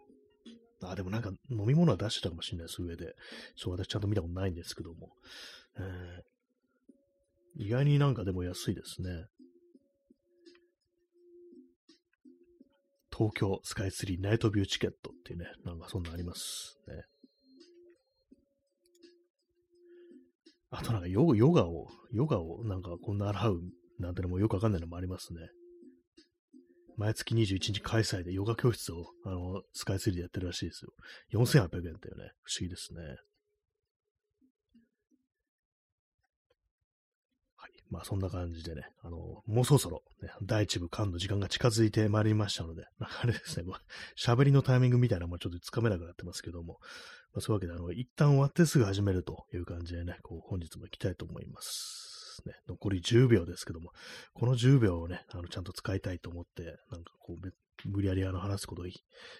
[0.82, 3.14] あ、でもなんか飲み物は出してたかもしれないです、上で。
[3.56, 5.10] そう、私ちゃんと見たことないんですけども。
[5.78, 9.26] えー、意外になんかでも安いですね。
[13.14, 17.04] 東京スカイツリーナイトビューチケットっていうね、なんかそんなありますね。
[20.70, 23.60] あとなんかヨガヨガを、ヨガをなんかこんな習う
[23.98, 25.40] なんてのもよくわかんないのもありますね。
[26.96, 30.92] 毎月21日開催でヨガ教室を、あの、スカイツリーでやってるらしいですよ。
[31.32, 32.32] 4800円だよね。
[32.42, 33.02] 不思議ですね。
[37.56, 37.70] はい。
[37.90, 43.66] まあ、そんな感じでね、あの、もうそろそろ、ね、第一部間の時間が近づいてまいりましたので、あれですね、
[44.18, 46.78] 喋りのタイミングみたいなのもちょっとつかめなくなってますけども、
[47.32, 52.11] まあ、そういうわけで、あの、一旦終わってすぐ始めるという感じでね、こう、本日も行きたいと思います。
[52.36, 52.54] ですね。
[52.68, 53.90] 残り10秒ですけども、
[54.34, 58.84] この10秒をね、あの、ちゃんと使いたいと思って、なんかこう、無理やりあの話すことを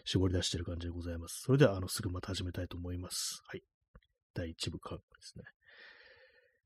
[0.05, 1.43] 絞り出してる感じでございます。
[1.43, 3.43] それでは、あの、すぐまた始めたいと思います。
[3.47, 3.63] はい。
[4.35, 5.45] 第1部かですね。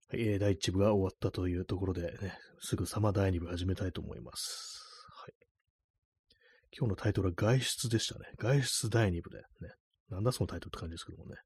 [0.08, 4.80] はい、えー、第1部が終わったというところでね、すぐさま第2部始めたいと思います。
[5.22, 5.34] はい。
[6.76, 8.26] 今日のタイトルは外出でしたね。
[8.38, 9.74] 外出第2部でね。
[10.08, 11.36] なんだそのタイトルって感じですけどもね。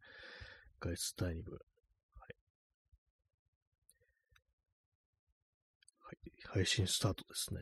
[0.80, 1.52] 外出第2部。
[1.52, 1.60] はい。
[6.00, 6.18] はい、
[6.52, 7.60] 配信スタートですね。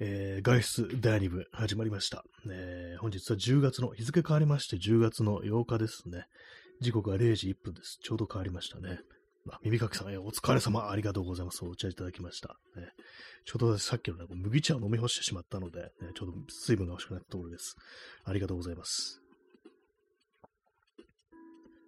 [0.00, 3.00] えー、外出第2部始まりました、えー。
[3.00, 6.26] 本日は10月の、日付変わりまして10月の8日ですね。
[6.82, 7.98] 時刻は0時1分です。
[8.02, 8.98] ちょうど変わりましたね。
[9.50, 11.64] あ、耳かきさん、えお疲れ様、ありがとうございます。
[11.64, 12.56] お茶いただきました。
[12.76, 12.88] ね、
[13.46, 17.76] ちょうどさっきの、ね、麦茶を飲み干してしまったので、ね、ちょうど水分が欲しくなったところです。
[18.24, 19.22] ありがとうございます。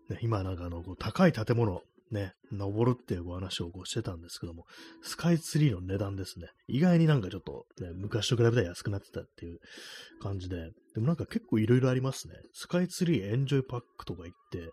[0.08, 4.64] ね、今なんかあの、こう高い建物、ね、登るっていうお話をこうしてたんですけども、
[5.02, 6.48] スカイツリーの値段ですね。
[6.68, 9.58] 意外になんかちょっと、ね、昔と比べたら安くなってたっていう
[10.20, 12.34] 感じで、でもなんか結構いろいろありますね。
[12.52, 14.70] スカイツリーエンジョイパックとか言って、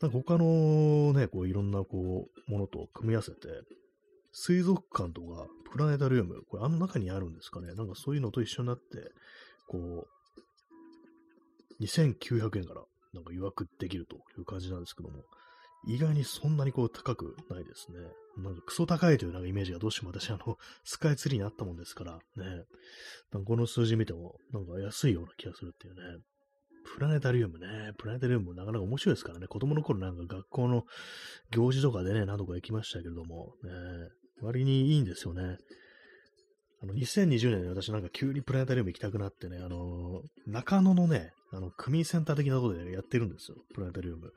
[0.00, 3.38] なんか他のね、こういろんなこう、ものと組み合わせて、
[4.32, 7.74] 水族館とかプラネタリウム、これあの中にあるんですかね。
[7.74, 9.12] なんかそういうのと一緒になって、
[9.68, 10.06] こ
[11.80, 12.82] う、2900円から
[13.14, 15.24] なんか予約できるという感じなんですけども、
[15.86, 17.98] 意外にそんなにこう高くないですね。
[18.36, 22.64] なんかクソ高いというなんかイメージがどうしても私あの、 スカイツリーにあったもんですからね。
[23.44, 26.00] この数字見てもなんか安いような気がするっていうね。
[26.94, 27.92] プラネタリウムね。
[27.98, 29.46] プラネタリウムもなかなか面白いですからね。
[29.46, 30.84] 子供の頃なんか学校の
[31.50, 33.70] 行事とかでね、何度か行きましたけれども、ね、
[34.40, 35.58] 割にいいんですよね。
[36.82, 43.56] あの、2020年に私なんか急にプラネタリウム行きたくなってね、あの、中野のね、あの、区民センター的なところで、やってるんですよ。
[43.74, 44.32] プラネタリウム。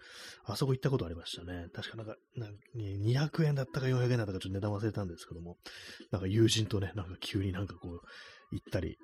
[0.46, 1.68] あそこ行ったことありましたね。
[1.74, 5.58] 確かなんか、なん200円だったか400円だったかちょっと値段忘れたんですけども、
[6.12, 8.02] なんか友人とね、なんか急になんかこう、
[8.52, 8.98] 行ったり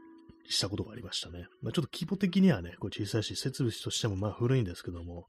[0.47, 1.47] したことがありましたね。
[1.61, 5.25] まあ、ちょっと規模的にはね、こう小さいし、設備としてもまあ古いんですけども、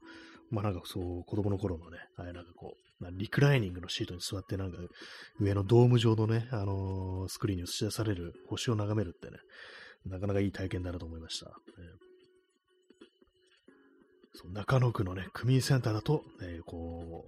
[0.49, 4.77] まあなんかそう、子供の頃のね、あれなんかこう、まあ、リクライニングのシートに座ってなんか、
[5.39, 9.37] 上のドーム上のね、あのー、スクリーンに映し出される星を眺めるってね、
[10.05, 11.51] なかなかいい体験だなと思いました。
[14.33, 17.25] そう中野区のね、区民センターだと、えー、こ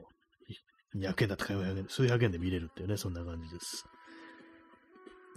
[0.93, 3.85] う、200円だったか400円、数百円で見れるっていうね、そんな感じです。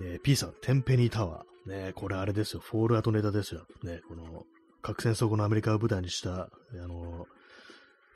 [0.02, 1.70] えー、P さん、テンペニータワー。
[1.70, 3.64] ね、これあれですよ、フォールアウトネタですよ。
[3.82, 4.44] ね、この、
[4.82, 6.48] 核戦争後のアメリカを舞台にした、あ
[6.88, 7.26] の、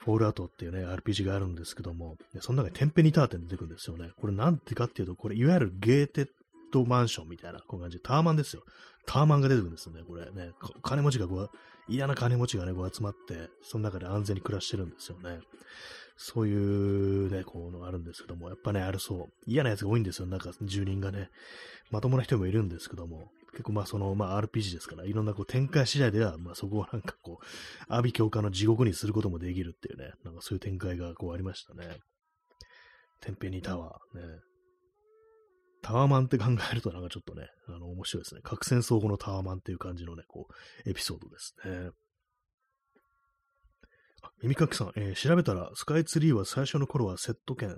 [0.06, 4.12] フォールアウトっていうね、RPG があるんですけども、その中にテンペニターって出てくるんですよね。
[4.16, 6.28] これなんてかっていうと、これいわゆるゲーテッ
[6.72, 8.62] ドマンションみたいな、こういう感じ、タワマンですよ。
[9.04, 10.52] タワマンが出てくるんですよね、これね。
[10.82, 11.50] 金持ちがこう、
[11.88, 15.40] 嫌な金持ちがね、こう集まって、その中で安全に暮らしてるんですよね。
[16.16, 21.30] そういうね、こうのがあるんですけども、やっぱね、あるそう、嫌な奴が多いんですよ、なんか住人がね。
[21.90, 27.44] まともな人もいるんですけども、結構まあその、まあ RPG ですから、いろんなこう展開次第では、まあそこをなんかこう、
[27.88, 31.96] 阿鼻教官の地獄にすることもできるっていうね、なんかそういう展開がこうありましたね。
[33.22, 34.40] テンペニータワー、ね。
[35.80, 38.42] タワーマンって考えるとなんかちょっとね、あの、面白いですね。
[38.44, 40.48] 核戦争後のタワーマンっていう感じのね、こ
[40.84, 41.90] う、エピソードですね。
[44.42, 47.76] 耳かきさん、えー、調べたら、スカイツリーは最初の頃はセット券、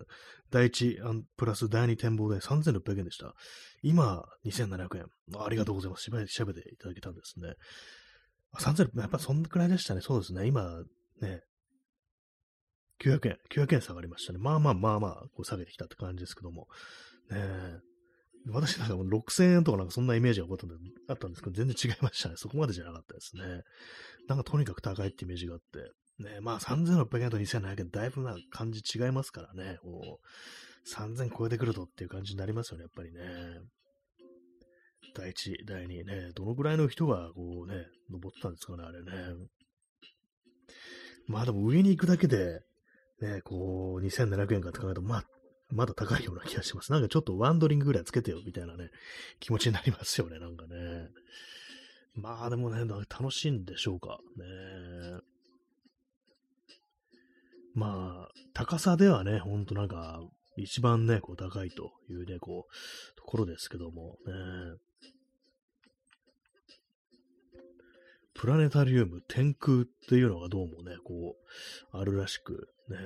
[0.50, 3.34] 第1プラス第2展望で3600円でした。
[3.82, 5.06] 今、2700円
[5.38, 5.48] あ。
[5.50, 6.04] りがとうございます。
[6.06, 7.54] 調べていただけたんですね。
[8.58, 10.00] 3000、やっぱそんくらいでしたね。
[10.00, 10.46] そうですね。
[10.46, 10.82] 今、
[11.20, 11.42] ね、
[13.00, 14.38] 900円、900円下がりましたね。
[14.38, 16.66] まあまあまあまあ、こう下げてきたって感じですけども。
[17.30, 17.80] ね
[18.50, 20.56] 私なんかもう6000円とかなんかそんなイメージがあっ
[21.18, 22.36] たんですけど、全然違いましたね。
[22.36, 23.42] そこまでじゃなかったですね。
[24.26, 25.92] なんかとにかく高いってイメージがあって。
[26.18, 29.78] ね、まあ3600円と2700円、だいぶな感じ違いますからね。
[29.82, 33.20] こう3000超えてくるとっていう感じになりますよね、やっぱりね。
[35.14, 39.12] 第1、第2ね、どのぐらいの人がこうね、登ってたんですかね、あれね。
[41.26, 42.60] まあでも上に行くだけで、
[43.20, 45.24] ね、こう、2700円かって考えると、まあ、
[45.70, 46.92] まだ高いような気がします。
[46.92, 48.90] なんかちょっとワンドリングぐらいつけてよ、みたいなね、
[49.40, 51.08] 気持ちになりますよね、なんかね。
[52.14, 54.18] まあでもね、楽しいんでしょうか。
[54.36, 55.20] ね。
[57.78, 60.20] まあ、高さではね、ほんとなんか、
[60.56, 64.32] 一番ね、こう高いというね、こう、ところですけども、ね。
[68.34, 71.36] プラネタリウム天空っていうのがどうもね、こ
[71.92, 72.96] う、あるらしく、ね。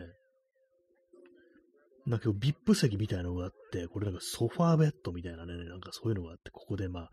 [2.07, 7.11] なんか VIP 席みたいなのがあって、これなんかソファーベッドみたいなね、なんかそういうのがあって、ここでまあ、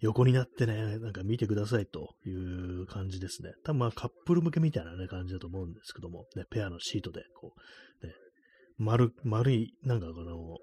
[0.00, 3.52] 横になってね、なんか見てくださいという感じですね。
[3.64, 7.54] 多分まあカップル向けみたいなね、感じだと思うんですけども、ね、ペアのシートで、こ
[8.02, 8.12] う、ね、
[8.78, 10.58] 丸、丸い、なんかこの、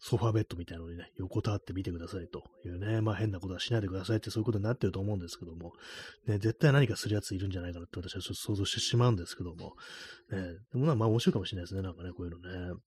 [0.00, 5.72] ソファーベッドみたいなのにね、横たわって見てくださいというね、まあ変なことはしないでくださいってそういうことになってると思うんですけども、
[6.26, 9.74] ね、絶対何かするやついるんじゃないかなって私はちょっと想像してしまうんですけども、
[10.30, 10.38] ね、
[10.72, 12.80] でもまあ面白いかもしれないですね、なんかね、こういうのね。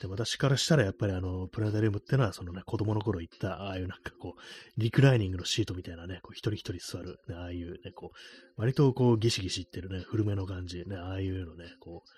[0.00, 12.10] で、私からしたらやっぱりあの、プラネタリウムってのは、そのね、子供の頃行った、ああいうなんかこう、リクライニングのシートみたいなね、こう一人一人座る、ね、ああいうね、こう、割とこう、ギシギシいってるね、古めの感じ、ね、ああいうのね、こう、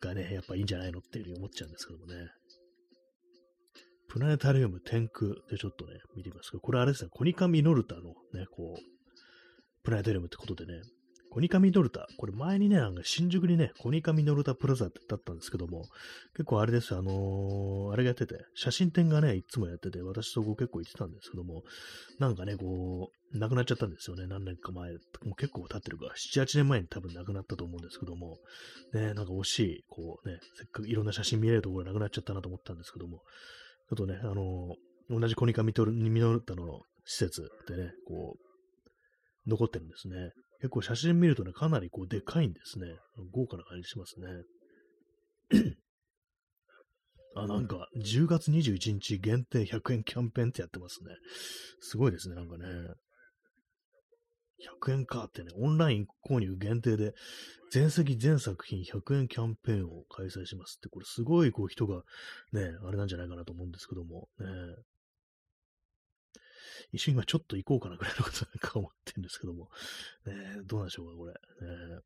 [0.00, 2.14] がね、やっぱいいんじゃないのっていうふうに思っちゃうんですけどもね。
[4.08, 5.34] プラネタリウム天空。
[5.50, 8.82] でちょっとね、見てみますけど、これあれですね、コニカミノルタのね、こう、
[9.82, 10.80] プラネタリウムってことでね、
[11.30, 15.84] コニカミノルタ、これ前にね、なんか新宿にね、コニカミノルタプラザってだったんですけども、
[16.32, 21.64] 結構あれですよ、あのー、あれがやってて、写真展がね、いつもやってて、私そこ結構行ってたんですけども、
[22.18, 24.98] なんかね、こう、亡くなっちゃったんですよね、何年か前、も
[25.32, 28.38] う結構経ってるから、7、8年前に多分亡くなったと思うんですけども、
[28.94, 33.18] ね、なんか惜しい、こうね、せっかくいろんな写真見れるところなくなっちゃったなと思ったんですけども、
[33.88, 40.32] ちょっとね、あのー、同じコニカミトルミノルタの施設でね、こう、残ってるんですね。
[40.60, 42.86] 結構写真見るとね、かなりこうでかいんですね。
[43.32, 44.26] 豪華な感じしますね。
[47.36, 51.10] あ、なんか、10月21日限定100円キャンペーンってやってますね。
[51.80, 52.66] すごいですね、なんかね。
[54.82, 57.14] 100円かってね、オンライン購入限定で、
[57.70, 62.02] 全席全作品100円キャンペーンを開催しますって、これすごいこう人が
[62.52, 64.46] ね、あれなんじゃないかなと思うんですけども、ね。
[66.92, 69.68] 一瞬今ちょっと行こうかなぐらいのことなんか思ってるんですけども、
[70.26, 71.32] ね、どうなんでしょうか、これ。
[71.32, 72.00] ね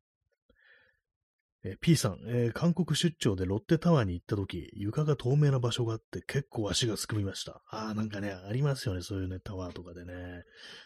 [1.65, 7.61] え P さん、えー、韓国出張でロッテタワーに行った時、床が透明な場所があって結構足がすくみました。
[7.69, 10.13] ああ、なんかね、ありますよね、そういうね、タワーとかでね。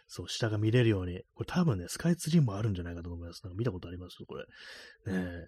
[0.08, 1.22] そう、下が見れるように。
[1.34, 3.42] これ多分ね、スカイツリーもあるんじゃないかと思います。
[3.44, 4.18] なんか見たことあります？
[4.20, 4.46] よ、これ。
[5.12, 5.48] ね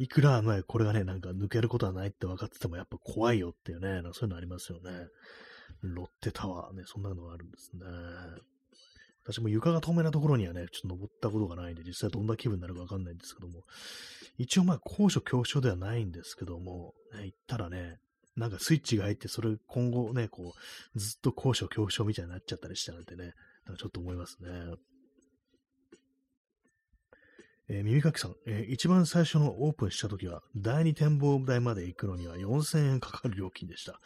[0.00, 4.90] いくら、ね、これがね、なんか抜けることはないって分かっててもやっぱ怖いよっていうね、そういうのありますよね。
[5.82, 7.84] ロッテタワーね、そんなのがあるんですね。
[9.24, 13.62] 私も床が透明なところにはね、ちょっと登ったことがないんで、実際どんな気分になるかわかんないんですけども、
[14.36, 17.98] 一応まあ高所恐怖症ではないんですけども、ね、行ったらね、
[18.36, 20.54] なんかスイッチが入って、それ今後ね、こ
[20.94, 23.32] う、ずっと高所恐怖症みたいになっちゃったりしたなんてね、
[23.66, 24.48] なんかちょっと思いますね。
[27.68, 34.00] えー、耳かきさん、えー、一番最初のオープンした時は、第二展望台まで行くのには4000円かかる料金でした。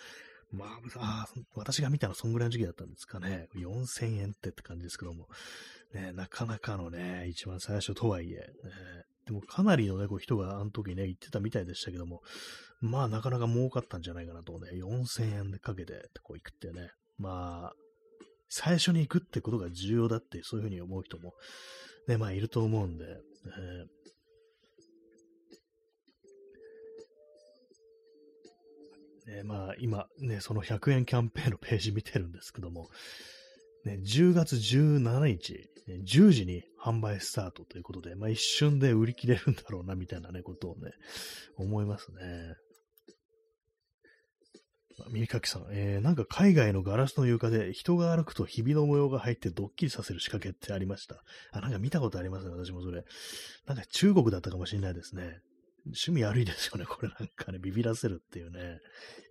[0.51, 0.64] ま
[0.96, 3.49] あ、あ私が見たのはそんぐらいの時期だったんですかね。
[3.55, 5.28] 4000円ってって感じですけども。
[5.94, 8.44] ね、なかなかのね、一番最初とはいえ、ね、
[9.26, 12.22] でもかなりのね、こう人があの時ね、言ってたみたいでしたけども、
[12.80, 17.74] まあなかなか儲かったんじゃないかなとね、4000円でかけてこう行くってね、まあ、
[18.49, 21.34] 最初に行くってことが重要だってそういうふうに思う人も、
[22.07, 23.12] ね、まあいると思うんで、ね、
[29.29, 32.89] えー、まあ、今ね、その100円キャンペーンのページ見てるんですけども、
[33.85, 35.68] ね、10月17日、
[36.05, 40.93] 10時に販売スタートということで、まあ一瞬で売り切れるんだろうな、みたいなね、ことをね、
[41.57, 42.57] 思いますね。
[45.11, 51.22] 耳かきさん、えー、なんか海外のガラスの床で人が歩くとひびの模様が入ってドッキリさせる仕掛けってありました。
[51.53, 53.05] あ、なんか見たことありますね、私もそれ。
[53.66, 55.41] なんか中国だったかもしれないですね。
[55.87, 58.81] 趣味悪いですよね、これなんかね、ビビらせるっていうね、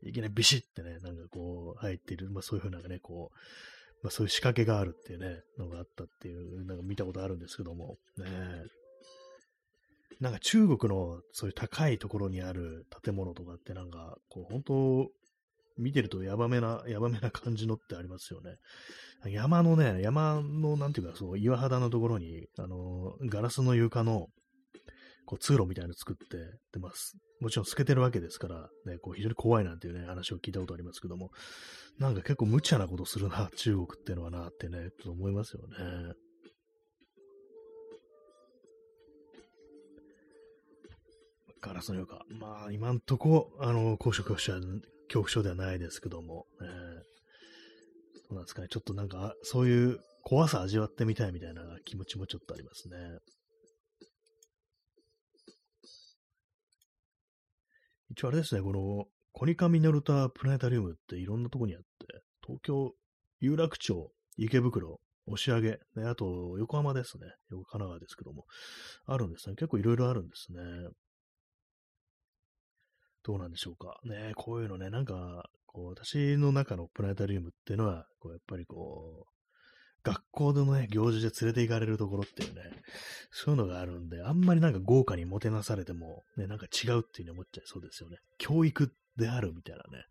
[0.04, 3.36] いきなりビシッてね、なんかこう、入っている、まあそういうふうなね、こう、
[4.04, 8.26] まあそういう仕掛けがあるっていうね、のがあったっていう、なんか見たことあるんですけども、ね
[10.20, 15.08] なんか中国のそういう高いところにある建物とかってなんか、こう本当、
[15.78, 18.56] 見てるとやばめな、やばめな感じのってありますよね。
[19.26, 24.28] 山のね、山のなんていうか、そう、岩肌のところに、あの、ガラスの床の、
[25.28, 26.38] こう通路みたいなの作って、
[26.72, 26.92] で、まあ、
[27.42, 31.32] もちろん透けてるわけですから、ね、こう非常に怖いなんていうね、話を聞いたことありますけども、
[32.00, 36.14] なんか結構無茶なことするな、 中国っていうのはな、ってね、ちょっと思いますよね。
[41.60, 42.24] ガラスの床。
[42.30, 44.82] まあ、今んとこ、あの、高所恐怖症、恐
[45.16, 46.68] 怖症ではないですけども、ね、
[48.30, 48.70] そうなんですかね。
[48.70, 52.98] ちょっとなんか、そういう怖さ味わってみたいみたいな気持ちもちょっとありますね。
[58.10, 61.88] 一応あれですね、この、コニカミノルタプラネタリウムっていろんなとこにあって、
[62.46, 62.94] 東京、
[63.40, 67.28] 有楽町、池袋、押上、ね、あと横浜ですね。
[67.52, 68.46] 横神奈川ですけども、
[69.06, 69.56] あるんですね。
[69.56, 70.60] 結構いろいろあるんですね。
[73.24, 74.00] どうなんでしょうか。
[74.06, 79.37] ね、こういうのね、なんか、こう、私の中のプラネタリウムっていうのは、こう、やっぱりこう、
[80.08, 82.62] 学校のね、行事で連れて行かれるところっていうね、
[83.30, 88.18] そういうのがあるんで、あんまりなんか豪華にもてなされても、ね、なんか違うっていうふうに思っちゃいそうですよね。
[88.38, 90.06] 教育であるみたいなね、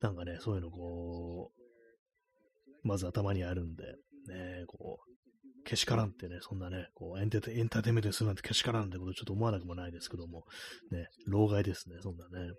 [0.00, 10.44] なんかね、そういうのこう、まず頭にあるんで、ね、こう、けしからんってね、そんなね、こうエンタエンターテイメントするなんてけしからんってことちょっと思わなくもないですけども、
[10.90, 12.50] ね、老害ですね、そんなね。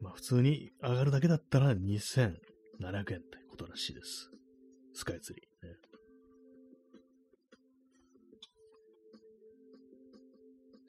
[0.00, 2.34] まあ普通に上がるだけだったら2000
[2.80, 4.30] 700円ってことらしいです。
[4.94, 5.74] スカイツリー、ね。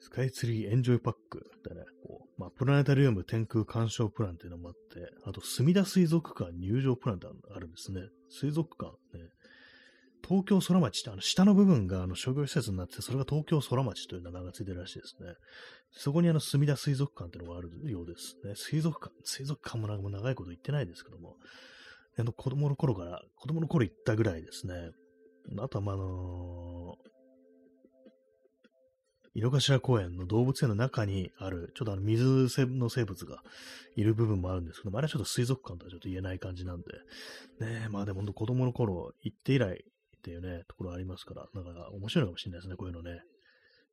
[0.00, 8.00] スカイツリーエンジョイパックでね、こうまあ、プラネタリウム天空鑑賞プランっていうのもあって、あと、墨田水族館入場プランってあるんですね。
[8.30, 9.28] 水族館、ね。
[10.26, 15.34] 東京空町ってあの下の部分があの商業施設になって、それが東京空町という名前がついてるらしいですね。
[15.90, 18.54] そこにあの墨田水族館っていうのがあるようですね。
[18.54, 21.36] 水族館、水族館もなんか長いこと言ってないですけども、
[22.18, 24.74] あの子供の頃から、子供の頃行ったぐらいですね。
[25.58, 27.08] あとはまあ、あのー、
[29.34, 33.42] 井の頭公園の動物園の中にある、ちょっとあの水の生物が
[33.94, 36.84] いる部分もあるんですけども、あれはちょっと水族館とはちょっと言えない感じなんで、
[37.60, 39.84] ねえまあでも子供の頃行って以来
[40.18, 43.20] っていうね、ところありますから、だから面白いかもしれないですね、こういうのね。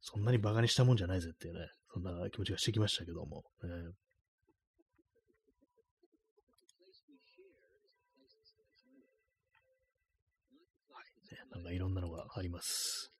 [0.01, 3.43] そんなに馬鹿にしたもんじゃないぜっていうね、そんな気持ちがしてきましたけども。
[3.63, 3.69] ね、
[11.55, 13.13] なんかいろんなのがあります。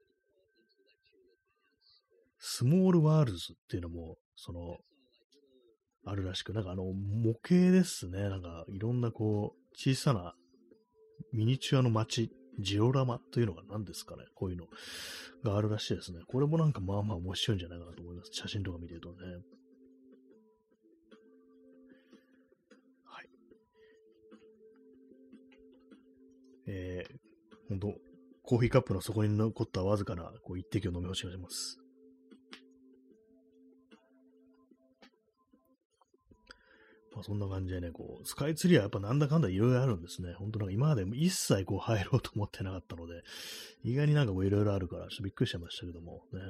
[2.38, 4.78] スモールワールズっていうのも、その、
[6.06, 8.30] あるらしく、なんかあの、模型ですね。
[8.30, 10.36] なんか、いろんなこう、小さな
[11.34, 14.24] ミニチュアの街、ジオラマというのが何ですかね。
[14.36, 14.68] こういうの
[15.44, 16.20] があるらしいですね。
[16.28, 18.30] これもなんかまあまあ面白いんじゃないかなと思います。
[18.32, 19.18] 写真とか見てるとね。
[28.46, 31.80] コーヒーカップの底に残ったわずかなこう一滴を飲み干します。
[37.16, 40.34] まあ、そんな感じでね、こう、スカイツリーはやっぱなんだかんだいろいろあるんですね。
[40.34, 43.24] 本当なんか今まで一切こう入ろうと思ってなかったので、
[43.84, 46.42] 意外になんかこういろいろあるから、ちょっとびっくりしましたけども、ね。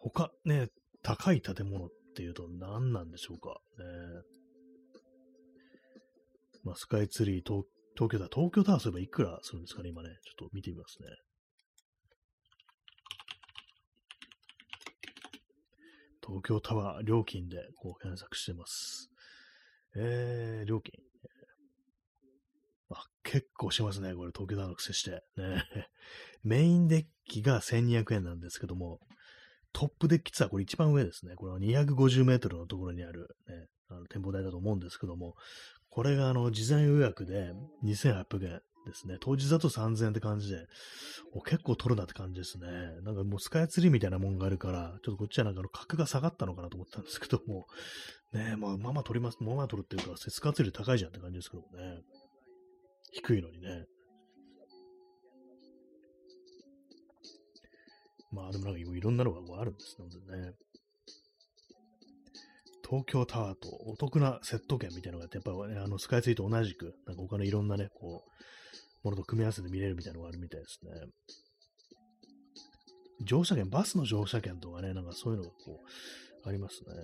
[0.00, 0.66] 他、ね、
[1.02, 3.60] 高い建物っていうと何なんでしょうか。
[3.78, 3.84] ね。
[6.64, 7.66] まあ、スカイツリー東、
[7.98, 10.10] 東京タワー、東京タワーすればいくらするんですかね、今ね。
[10.24, 11.08] ちょっと見てみますね。
[16.24, 19.10] 東京タワー料金でこう検索してます。
[19.96, 20.92] えー、料金。
[22.90, 24.14] あ、結構しますね。
[24.14, 25.24] これ東京タワーの癖して。
[25.36, 25.64] ね。
[26.44, 29.00] メインデッキが1200円なんですけども、
[29.72, 31.34] トップデッキツアー、これ一番上ですね。
[31.34, 35.34] これは250メートルのところにある、ね、あの展望台だと思うんですけども、
[35.90, 37.52] これがあの事前予約で
[37.84, 38.60] 2800円。
[38.88, 39.16] ですね。
[39.20, 40.66] 当日だと3000円って感じで、
[41.32, 42.66] お結構取るなって感じですね。
[43.02, 47.66] なんかもうスカイツリーみたいなもんがあるから、ちょっとこっちはなんかの格が下がったのかなと思ったんですけども、
[48.32, 52.00] ねまあ、まあまあ取ります、まあまあ取るっていうか、スカイツリー高いじゃんって感じですけどもね。
[53.12, 53.84] 低いのにね。
[58.30, 60.52] まあでもなんかいろんなのがあるんですのでね。
[62.88, 70.90] 東京タワーとお得なセット券みたいなのがあって、やっぱり、ね、あのスカイツリーと同じく、なんか他のいろんなね、こう、ものと組み合わせて見れるみたいなのがあるみたいですね。
[73.24, 75.80] 乗車券、バスの乗車券とかね、なんかそういうのがこ
[76.44, 76.94] う、ありますね。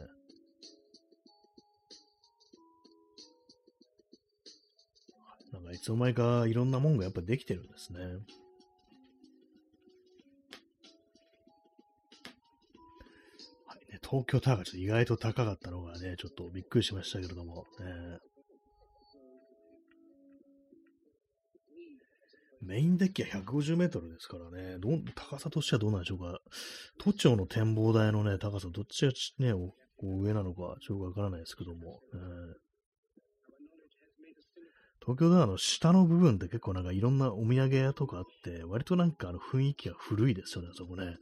[5.52, 7.98] なんかいつの間にかいろんなもんがやっぱできてるんですね。
[14.04, 18.18] 東京タワーがちょっと意外と高かったのがね、ちょっとびっくりしましたけれども、ね、
[22.66, 26.38] メインデッキは150メートルですからね、ど高さとしてはどうなんでしょうか。
[26.98, 29.52] 都庁の展望台のね、高さ、どっちがね、
[30.02, 32.20] 上なのか、ちょっとわからないですけども、えー、
[35.00, 41.16] 東京タワーの下の部分って結構なんかいろんなお土産屋とかあって、割となんかあの雰囲気が古いですよね、そこね。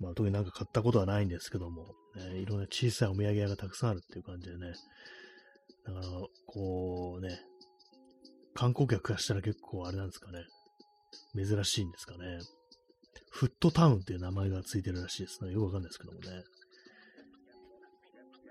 [0.00, 4.72] まあ特になんか買ったことはないんですけども、ね、いろんな小さいお土産屋がたくさんあるっていう感じでね。
[5.86, 6.06] だから、
[6.46, 7.40] こうね、
[8.54, 10.44] 観光客からしたら結構あれなんですかね。
[11.34, 12.38] 珍しいんですかね。
[13.30, 15.52] フットタウンっていう名前がついてるらしいですね。
[15.52, 16.42] よくわかんないですけどもね。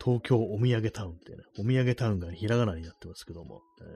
[0.03, 3.61] 東京お土産タウンっていうね、お土産タウンがひらがなになってますけども。
[3.81, 3.87] えー、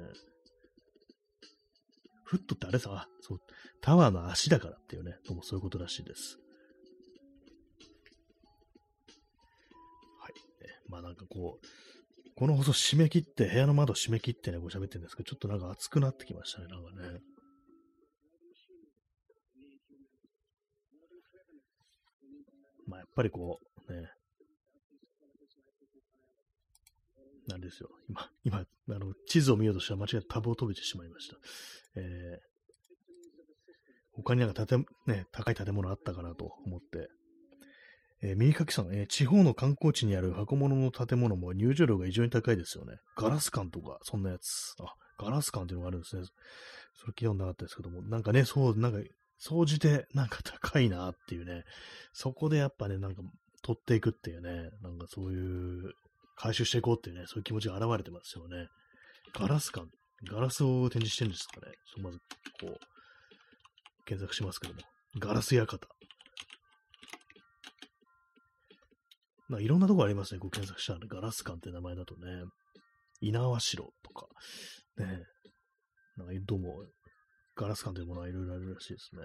[2.26, 3.40] フットってあれさ、そう、
[3.82, 6.43] タワーの足だからっていうね、どうもそういうことらしいです。
[10.94, 11.66] まあなんかこう、
[12.36, 17.20] この放送締め切って、部屋の窓締め切ってね、こう喋ってるんですけど、ちょっとなんか暑くなってきましたね、なんかね。
[22.86, 24.08] まあやっぱりこう、ね、
[27.48, 27.90] なんですよ。
[28.08, 31.38] 今、今、あの、地図を見ようとしたら間違えてタブを飛びてしまいました。
[31.96, 32.04] えー、
[34.14, 37.10] 他になんか建ね、高い建物あったかなと思って、
[38.24, 42.96] えー、右書きさん、えー、地方の観光地にある箱物の建物も入場料が異常に高いですよね。
[43.18, 44.76] ガラス館とか、そんなやつ。
[44.80, 46.24] あ、ガラス館っていうのがあるんですね。
[46.96, 49.00] それ聞いたことなかったですけども、なんかね、そう、なんか、
[49.38, 51.64] 総じてなんか高いなっていうね、
[52.14, 53.22] そこでやっぱね、なんか
[53.62, 55.92] 取っていくっていうね、なんかそういう
[56.38, 58.68] 回収していこうっていうね、そういう気持ちが現れてますよね。
[59.34, 59.88] ガラス館、
[60.32, 61.74] ガラスを展示してるんですかね。
[61.94, 62.20] そまず、
[62.62, 64.82] こう、検索しますけども。
[65.20, 65.78] ガラス館。
[69.54, 70.40] まあ、いろんなとこありますね。
[70.40, 72.44] こう検索したら、ガラス館って名前だとね。
[73.22, 74.28] 稲葉城とか、
[74.98, 75.06] ね。
[76.18, 76.84] なんか、どうも、
[77.56, 79.22] ガラス館というものはいろいろあるらしいですね。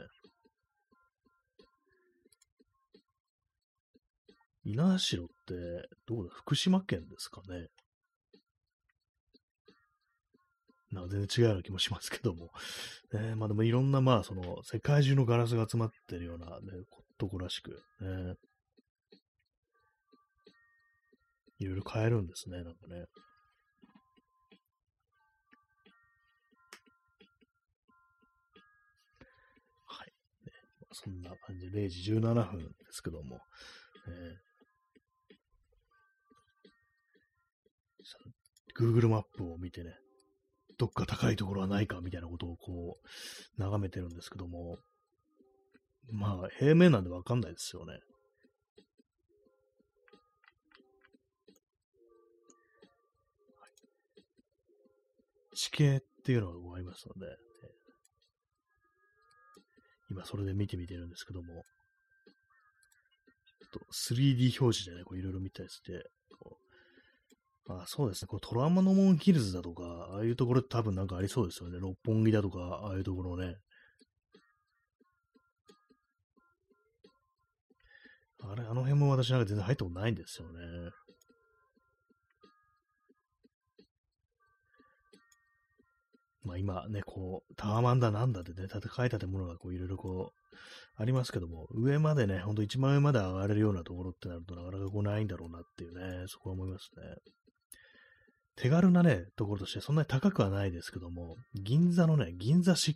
[4.65, 5.55] 稲葉城って、
[6.07, 7.69] どうだ、福島県ですかね。
[10.93, 12.51] なんか全然違うような気もしますけども。
[13.15, 16.85] ね、まあでもいろんな、まあその、世界中のガラスが集まってるような、ね、
[17.17, 17.71] とこらしく、
[18.03, 18.35] ね。
[21.59, 23.05] いろいろ買えるんですね、なんかね。
[29.87, 30.13] はい。
[30.47, 30.53] ね、
[30.93, 33.41] そんな感じで、0時17分ですけども、
[34.07, 34.49] えー
[38.79, 39.91] Google マップを見てね、
[40.79, 44.79] どっか高いところはないかみたいなことをこう、眺めてるんですけども、
[46.13, 47.99] まあ、平面なんでわかんないですよね。
[55.59, 57.37] 地形っていうのがありますので、
[60.09, 61.65] 今それで見てみてるんですけども、
[63.61, 63.81] ちょっと
[64.15, 66.09] 3D 表示でね、こういろいろ見たりして、
[67.71, 68.29] あそうですね。
[68.29, 69.83] こうトラウマの門ヒルズだとか、
[70.13, 71.79] ああいうところ多分なんかありそうですよね。
[71.81, 73.57] 六本木だとか、ああいうところね。
[78.41, 80.61] あれ、あの辺も私なんか全然入ったことないんですよね。
[86.45, 90.57] まあ今ね、こう、タワマンだなんだってね、戦い建物がこういろいろこう、
[90.97, 97.03] ありますけども、上までね、ほんと一番上まで上がれるようなところってなるとなかなかこうないんだろうなっていうね、そこは思いますね。
[98.57, 102.95] 手軽なね、ところとしてそんなに高くはないですけども、銀座のね、銀座6、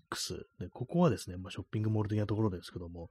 [0.59, 3.11] ね、ここはですね、まあ、ショッピングモール的なところですけども、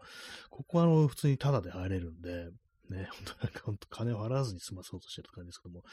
[0.50, 2.50] ここはあの普通にタダで入れるんで、
[2.92, 5.84] ね、本当なんか本当金を払わずに済まそうとしてる感じですけども、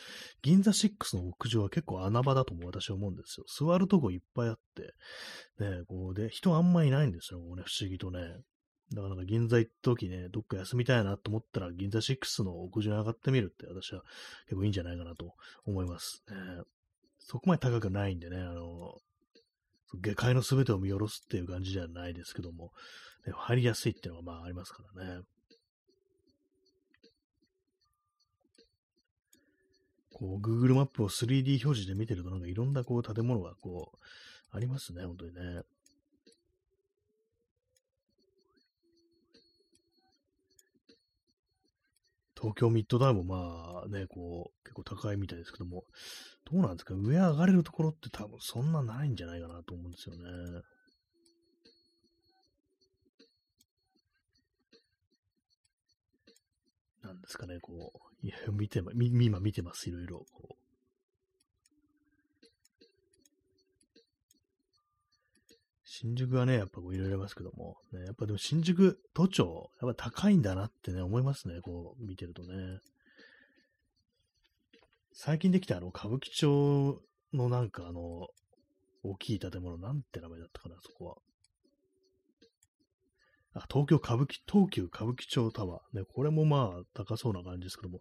[0.43, 3.47] 銀座6の屋上は結構穴場だとも私は思うんですよ。
[3.49, 4.95] 座るとこいっぱいあって、
[5.65, 8.21] ね、こうで、人あんまいないんですよ、こうね、不思議とね。
[8.93, 14.03] だからなんか銀座行った時ね、どっか休みたいなと思ったら、銀座6の屋上に上がってみるって私は
[14.47, 15.35] 結構いいんじゃないかなと
[15.67, 16.25] 思います。
[16.29, 16.35] ね、
[17.19, 18.99] そこまで高くないんでね、あの、
[19.95, 22.73] 下界の全てを見下ろすっていう感じじゃないですけども、
[23.35, 25.23] 入りやすいっていうのがまあありますからね。
[30.19, 33.99] こう、Google マップを 3D 表示で見てるとなんかいろんなこう建物がこう、
[34.51, 35.63] ありますね、本当にね。
[42.37, 45.85] 東京ミッドタウンもまあね、こう、結構高いみたいですけども、
[46.51, 46.95] どうなんですか？
[46.95, 50.23] 上上がれるところって多分そんなないんじゃないかなと思うんですよね。
[57.03, 60.27] なんですかね、こう、いや、見て、今見てます、いろいろ。
[60.33, 60.69] こう
[66.01, 72.79] 新宿はね、やっぱこういろいろありますけども、ね、やっぱでも新宿、都庁、やっぱ高いんだなってね、思いますね、こう見てるとね。
[75.13, 77.03] 最近できたあの、歌舞伎町
[77.33, 78.29] のなんかあの、
[79.03, 81.17] 大きい建物、なんて名前だったかな、そこは。
[83.71, 85.99] 東京歌舞伎、東急歌舞伎町タワー。
[85.99, 88.01] ね、これもまあ高そうな感じですけども、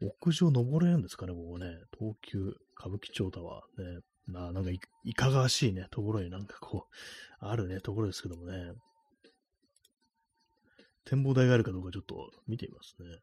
[0.00, 1.66] 屋上登れるんですかね、ここね。
[1.98, 2.38] 東急
[2.78, 3.94] 歌舞伎町タワー。
[3.96, 6.94] ね、ななんかいいかがわしいね、ところになんかこう、
[7.44, 8.72] あるね、ところですけどもね。
[11.04, 13.18] 展望台があるかどうかちょっと見てみますね。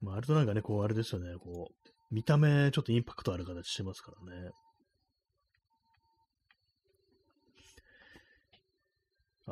[0.00, 4.50] まあ、あれとなんかね、こう、あれですよね、こう、見た目、ちょっとインパクトある形してますからね。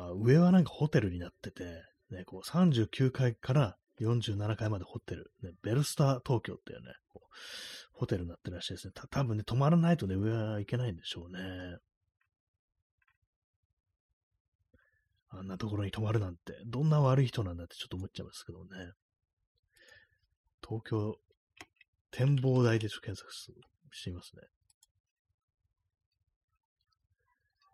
[0.03, 1.63] あ上はなんかホテルになってて、
[2.11, 6.85] ね、こう39階から47階までホテル、ね、ベルスター東京っていうね、
[7.15, 7.19] う
[7.93, 8.93] ホテルになってるらしいですね。
[8.95, 11.77] た多分ね、泊まらないとね、上は行けないんでしょうね。
[15.31, 18.93] あんなところに泊まるなんて、どんな悪い人なんだってちょっと思っちゃいますけどね。
[20.65, 21.17] 東京
[22.11, 24.43] 展望台でちょっと検索してみますね。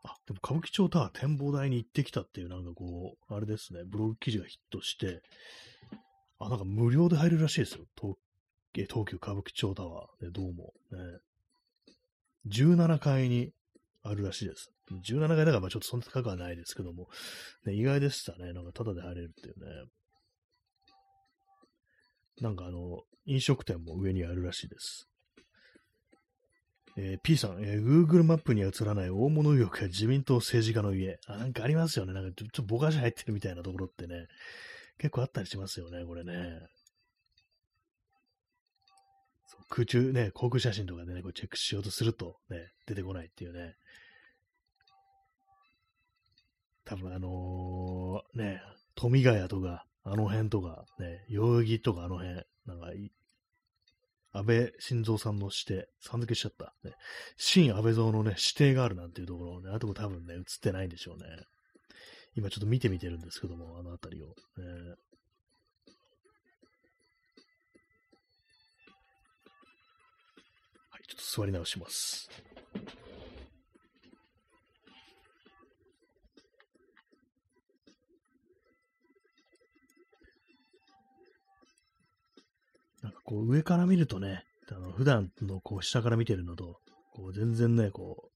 [0.06, 5.22] あ、でも歌舞伎町タワー展望台に行ってきたっていう、なんかこう、あれですね、ブログ記事がヒットして、
[6.40, 7.86] あ、なんか無料で入れるらしいですよ。
[8.00, 8.16] 東
[8.74, 10.74] 東急歌舞伎町タワーで、どうも。
[10.92, 11.00] ね、
[12.48, 13.52] 17階に
[14.04, 14.72] あるらしいです。
[14.92, 17.08] 17階だからまあちょっとそんな高くはないですけども、
[17.66, 18.54] ね、意外でしたね。
[18.54, 19.86] なんかタダで入れるっていうね。
[22.42, 25.08] なんかあの、飲食店も上にあるらしいです。
[26.98, 31.20] えー、P さん、えー、Google マップには映らない大物右翼や自民党政治家の家。
[31.28, 32.14] あ、なんかありますよね。
[32.14, 34.28] なんかちょっとぼかし入ってるみたいなところってね。
[34.98, 36.60] 結構あったりしますよね、これね。
[39.70, 43.76] 空中ね、航空写真とかでね、こうチェックしようとするとね、出てこないっていうね。
[46.86, 48.62] 多分あのー、ね、
[48.96, 52.36] 富ヶ谷とか、あの辺とか、ね、代々木とかあの辺、
[52.68, 52.88] なんか
[54.36, 56.74] 安倍晋三さんの指定、さん付けしちゃった。
[56.84, 56.94] ね、
[57.38, 61.26] 新安倍蔵のね、指定があるなんていうところね、あとも多分ね、映ってないんでしょうね。
[62.36, 64.36] 今ちょっと見てみてるんですけども、あの辺りを。
[64.60, 64.62] え、
[70.90, 72.30] はい、ちょっと座り直します。
[83.26, 86.78] こう上から見るとね、あの普段のこう下から見てるのと、
[87.14, 88.30] こう全然ね、こ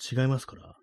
[0.00, 0.76] 違いますから、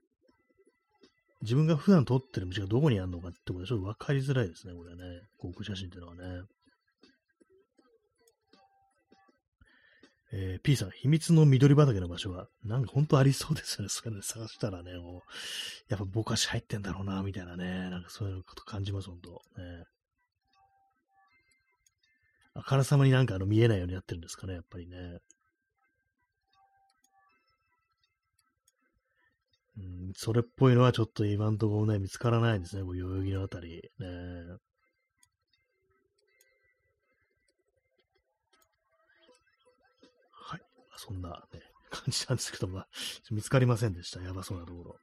[1.41, 5.21] 自分が普段撮ってる道がどこにあるのかってことでちょっと分かりづらいですね、これね。
[5.39, 6.43] 航空写真っていうのはね。
[10.33, 13.89] えー、P さん、秘密の緑畑の場所は、なんか本当ありそうですよね。
[13.89, 15.21] それで 探したらね、もう、
[15.89, 17.89] やっぱぼかし入ってんだろうな、みたいなね。
[17.89, 19.85] なんかそういうこと感じます、本当ね。
[22.53, 25.19] あからさまになんかあの見えないようになってるんですかね、やっぱりね。
[29.77, 33.81] うん、それっぽいのはちょっと今んところね、見つからないですね、こう代々木のあたり。
[33.99, 34.07] ね。
[40.31, 40.61] はい。
[40.97, 42.87] そんなね、 感じなんですけど、まあ、
[43.31, 44.21] 見つかりませんでした。
[44.21, 44.99] やばそうなところ。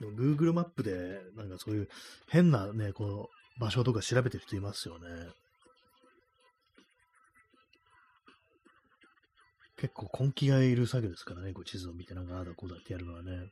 [0.00, 1.88] Google マップで、なんかそういう
[2.28, 5.30] 変なね、この場所とか調べてる人いますよね。
[9.78, 13.50] 結構根気がいる作業ですからね、こう地図を見てなんかああだこうだってやるのはね。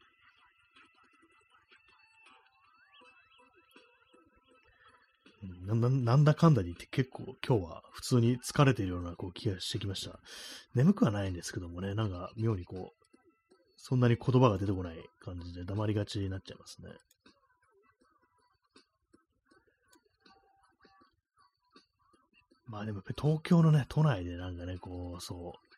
[5.67, 10.19] ななんだかんだに言って結構今日は普通に疲れているようなこう気がしてきました。
[10.75, 13.05] 眠くはないんですけどもね、なんか妙にこう、
[13.77, 16.89] そんなに言葉が出てこない感じで黙りがちになっちゃいますね。
[22.67, 25.74] まあでも東京のね、都内でなんかね、こう、そう、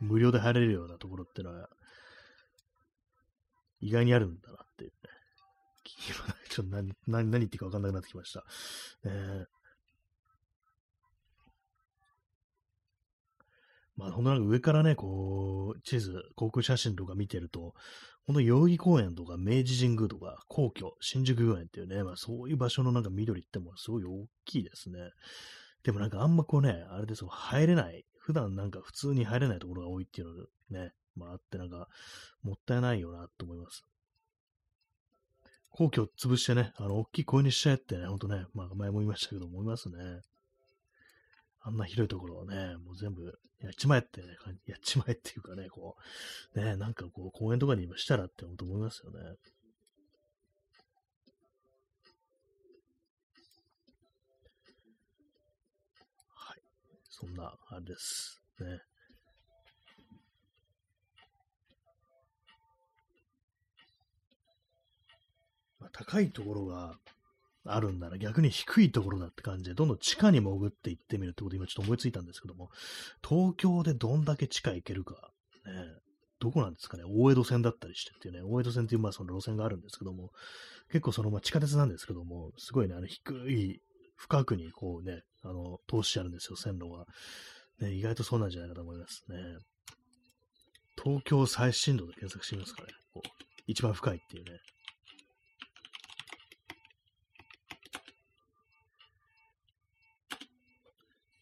[0.00, 1.68] 無料で入れるようなところってのは、
[3.80, 4.96] 意外にあるんだなっていうね。
[6.48, 8.44] ちょっと何、何、何言っていいか分かんなくなってきました。
[9.04, 9.46] えー、
[13.96, 17.74] まあ、ほんとなんか上からね、こう、地図、航空写真とか見てると、
[18.26, 24.98] ほんと代々木公園とか明治神宮とか皇居、新宿御苑っていうね、まあそういう場所のなんか緑ってもすごい大きいですね。
[25.84, 31.86] でもなんかあんまこうね、あれですよ、入れない普段なんか普通に入れないところが多いっていうのね、まああってなんか、
[32.42, 33.84] もったいないよなと思います。
[35.70, 39.96] 皇居を潰してね、あの、大きい公園にしちゃえってね、ほんとね、まあ前も言いましたけど、思いますね。
[41.60, 44.26] あんな広いところをね、もう全部やっちまえってね、
[44.66, 45.96] やっちまえっていうかね、こ
[46.56, 49.20] う、ね、なんかこう公園とかにしたらって本当思いますよね。
[57.18, 58.42] そんな、あれです。
[58.60, 58.66] ね。
[65.80, 66.98] まあ、高いところが
[67.64, 72.68] あるんなら逆に低いところだって感じで、どんどん地下に潜っていってみるってこと今ちょっと思いついたんですけども、
[73.26, 75.30] 東京でどんだけ地下行けるか、
[75.64, 75.72] ね、
[76.38, 80.32] どこなんですかね、大江戸線だったりしてっていうね、大江戸線っていうまあその路線があるんですけども、
[80.90, 83.80] 結構そのまあ地下鉄なんですけども、すごいね、あの低い
[84.16, 87.06] 深くにこうね、あの、通してあるんですよ、線路が。
[87.80, 89.36] ね、意外とそうなんじゃないかと思いますね。
[91.02, 92.88] 東京最深度で検索してみますかね。
[93.12, 93.28] こう
[93.66, 94.58] 一番深いっていうね。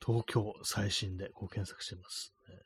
[0.04, 2.56] 東京最新でこう検索してます、ね。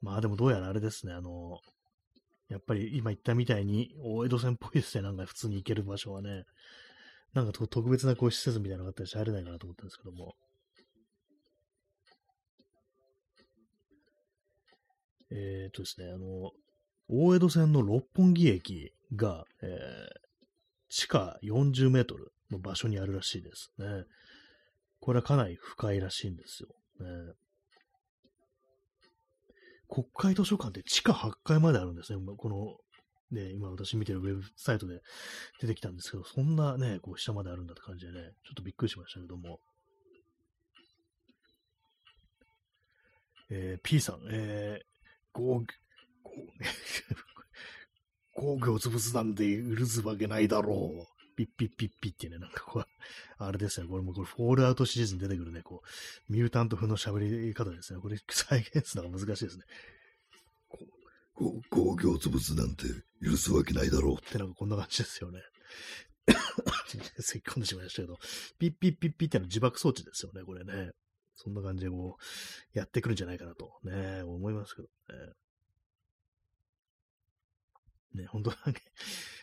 [0.00, 1.58] まあでもどうやらあれですね、あの、
[2.48, 6.44] やっぱり今言ったみたいに大江戸線っぽいですね、なんか普通に行ける場所はね。
[7.36, 10.34] なんか特別なこう施設みたいなのがあったりして入れないかなと思ったんですけども。
[15.30, 16.52] えっ、とですね、あの、
[17.08, 19.68] 大江戸線の六本木駅が、えー、
[20.88, 24.04] 地下40メートルの場所にあるらしいですね。
[25.00, 26.70] これはかなり深いらしいんですよ。
[27.00, 27.34] ね、
[29.90, 32.18] 国会図書館って地下8階まであるんですね。
[32.38, 32.78] この、
[33.30, 35.02] ね、今私見てるウェブサイトで
[35.60, 39.60] 出てきたんですけど、そんなね、こう下まであるんだって感じでね、ちょっとびっくりしましたけども。
[43.48, 44.84] えー、P さん、えー、
[45.32, 45.64] 工
[48.34, 51.06] 工業潰すなんで許すわけないだろう。
[51.36, 52.86] ピッピッピッピッってね、なんかこう、
[53.38, 55.82] あれですね、これもこれフォールアウトシリーズに出てくるね、こ
[56.28, 58.00] う、ミュータント風の喋り方ですね。
[58.00, 59.64] これ再現するのが難しいですね。
[61.34, 62.84] 工業潰すなんて
[63.22, 65.40] 許すわけないだろうってなんかこんな感じですよね。
[67.20, 68.18] せっかんでしまいましたけど、
[68.58, 70.92] ピッピッピッピってのは自爆装置ですよね、これね。
[71.36, 75.32] そんな感じでこう、やってくるんじゃないかなと、ね、思いますけどね。
[78.14, 78.80] ね、本当なんか、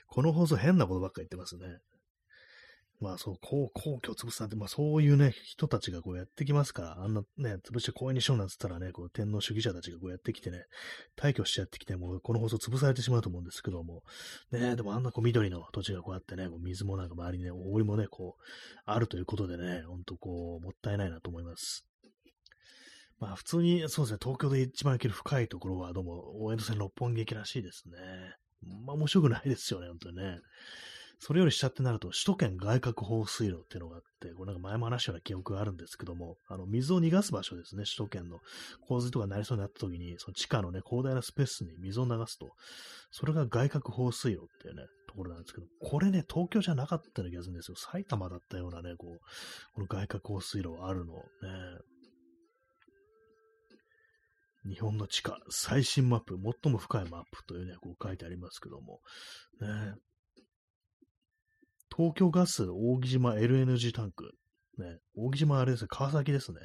[0.08, 1.80] この放送変なことばっか言ってますね。
[3.00, 10.64] まあそう、皇皇居を潰すなんて、まあそういうね、人たちがこうやってきますから、あんなね、潰して公園にしようなんつったらね、こう天皇主義者たちがこうやってきてね、
[11.18, 14.04] 退去しちゃってきて、もうこの放送潰されてしまうと思うんですけども、
[14.52, 18.44] ね、でもあんなこう緑の土地がこうやってね、こう水もなんか周りにね、おりもね、こう、
[18.86, 21.86] あるということでね、ほんとこう、もったいないなと思います。
[23.20, 27.98] まあ普通に、そうですね、東京で一番行ける深いところは、どうも、大江戸線六本木駅らしいですね。
[28.86, 30.40] まあ面白くないですよね、本当にね。
[31.26, 38.40] それより下ってなると、首都圏外郭放水路っていうのがあって、これなんか前も話したような記憶があるんですけども、あの、水を逃がす場所ですね、首都圏の
[38.82, 42.52] 洪水とかになりそうになった時に、その地下のね、広大なスペースに水を流すと、
[43.10, 47.78] それが外郭放水路っていうね、ところなんですけど、これね、東京じゃなかったような気がするんですよ。
[47.78, 49.20] 埼玉だったようなね、こう、
[49.76, 51.22] この外郭放水路あるの、ね。
[54.66, 59.00] 日本の地下最新マップ、最も深いマップというね、こう書いてありますけども、
[59.62, 59.96] ね、
[61.96, 64.32] 東京ガス大木島 LNG タンク、
[64.78, 66.60] ね、大木島あれですね、川崎ですね、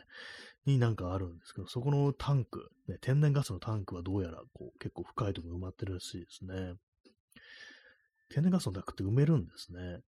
[0.66, 6.74] になんかあるんですけど、そこのタンク、ね、天然ガスのタンクはどうやらこう結構深いところ埋まってるらしいですね。
[8.30, 10.00] 天然ガスのタンクって埋めるんですね。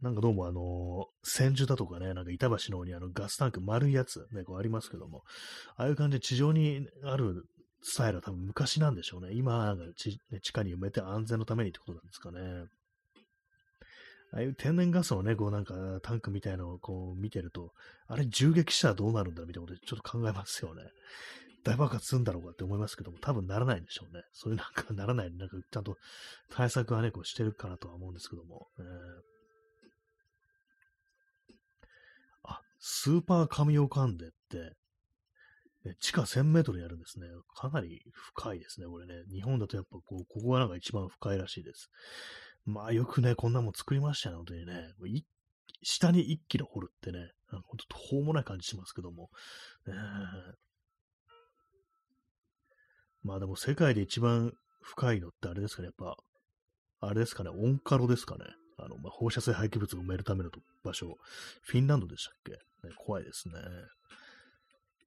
[0.00, 5.22] なんかどうもあのー、千住だとかね、なんか板橋の方にあのガスタンク丸いやつ、ね、こうありますけども、
[5.76, 7.44] ああいう感じで地上にある
[7.82, 9.32] スタイルは多分昔なんでしょうね。
[9.32, 12.66] 今、なんか地、地下に埋めて安全のためにってことなんですかね。
[14.32, 17.72] ああいう天然ガスのね、こうなんかタンクみたいのをこう見てると、
[18.06, 20.82] あれ銃撃したらどうなるんだろうみたいなことちょっと考えますよね。
[21.64, 24.22] 大爆発するんだろうかって思いますけども、多分ならないんでしょうね。
[24.32, 25.96] そういうなんかならない、なんかちゃんと
[26.50, 28.68] 対策はね、こうしてるかなとは思うんですけども。
[28.78, 28.86] えー
[32.84, 34.74] スーパー神オカンデって、
[35.88, 37.28] ね、地下1000メートルにあるんですね。
[37.54, 38.02] かなり
[38.34, 39.22] 深いですね、これね。
[39.32, 41.90] 日本だとやっぱこう、ここがなんか一番深いらしいです。
[42.64, 44.94] まあよくね、こんなもん作りましたね、本当にね。
[45.82, 49.30] 下に1キロ掘るってね、ほんと途方もない感じしますけども。
[49.86, 49.94] ね、
[53.22, 56.16] まあでも世界で一番深いのってあれですかね、やっぱ、
[57.00, 58.44] あれですかね、オンカロですかね。
[58.78, 60.50] あの、まあ、放射性廃棄物を埋めるための
[60.82, 61.16] 場所、
[61.62, 62.58] フィンランドでしたっけ、ね、
[62.96, 63.54] 怖いですね。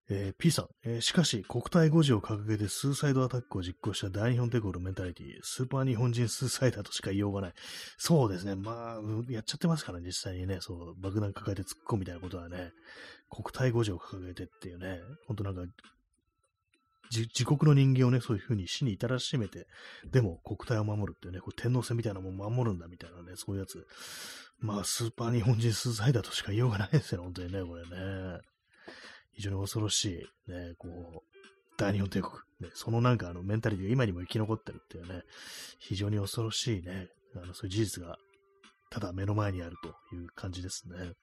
[0.09, 7.53] えー、P さん、えー、しかし国体5時を掲げてスーサイドアタックを実行した大日本帝国のメンタリティ、スーパー日本人スーサイダーとしか言いようがない。
[7.97, 8.55] そうですね。
[8.55, 12.71] まあ、やっちゃってますからね、実際にね、そう、爆弾抱えて突っ込むみたいなことはね、
[13.29, 15.61] 国体5時を掲げてっていうね、ほんとなんか、
[17.11, 19.67] 自国の人間をね、そういうふうに死に至らしめて、
[20.11, 23.85] でも国体を守るっていうね、こう天皇制みたいなもん守るんだみたいなね、そういうやつ。
[24.59, 28.39] まあ、スーパー日本人スーサイダーとしか言いようがないですよ、本当にね、これね。
[29.35, 30.05] 非常に恐ろし
[30.47, 31.35] い、ね、こう、
[31.77, 32.33] 大日本帝国。
[32.61, 35.23] ね、そのなんかあのメンタリティが今にも生き残ってるっていうね、
[35.77, 38.17] 非常に恐ろしいね、あのそういう事実が
[38.89, 40.97] ただ目の前にあるという感じですね。
[40.97, 41.13] はい。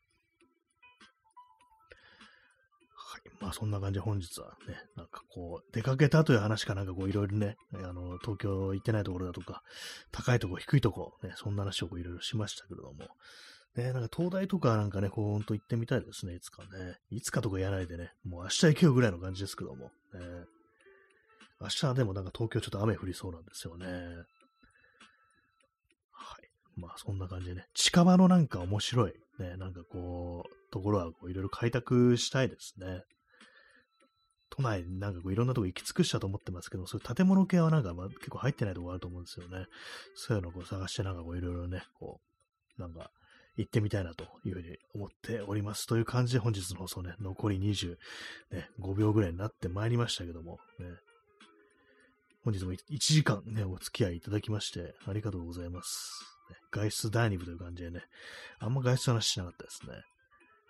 [3.41, 9.63] まあそんな感じで本日はね、なんかこう、出かけたという話かなんかこういろいろね、あの、東京行ってないところだとか、
[10.11, 13.09] 高いとこ、低いとこ、ね、そんな話をこういろいろしましたけれども、
[13.77, 16.99] ね、なんか東大とかなんかね、こうほんと行ってみたいですね、いつかね。
[17.11, 19.91] いつかとかやらないでね、もう明日行けよぐらいの感じですけども、ね、
[21.61, 23.87] 明日はでもなんか東京ちょっと雨降りそうなんですよね。
[26.11, 26.51] はい。
[26.77, 33.05] まあそんな感じでね、近場のなんか面白い、ね、なんかこう、ところはこういろいろ開拓したいですね。
[34.51, 39.65] 都内なんかこういろんなとこ行き尽くしたと思ってますけど、そういう建物系はなんかまあ結構入ってないとこあると思うんですよね。
[40.15, 42.21] そういうのをこう探してなんかこういろいろね、こ
[42.79, 43.11] う、なんか
[43.57, 45.87] 行ってみたいなというふうに思っております。
[45.87, 47.97] という感じで本日の放送ね、残り25、
[48.53, 50.87] ね、秒ぐらいになってまいりましたけども、ね、
[52.45, 56.25] 本日も1時間ね、お付き合いいただきまして、ありがとうございます。
[56.71, 58.03] 外出第2部という感じでね、
[58.59, 60.03] あんま外出話しなかったですね。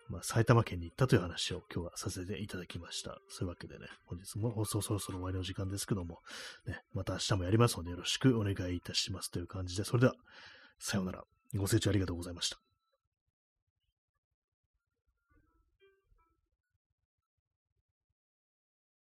[0.08, 3.16] まあ、埼玉県に行ったという話を今日はさせていただきました。
[3.28, 6.18] そういうわけでね、本日も放送そろそろ終わりの時間ですけども、
[6.66, 10.14] ね、また明日もやりますのでよろしくお願いいたしますという感じで、それでは、
[10.78, 11.24] さようなら。
[11.54, 12.71] ご清聴ありがとうございました。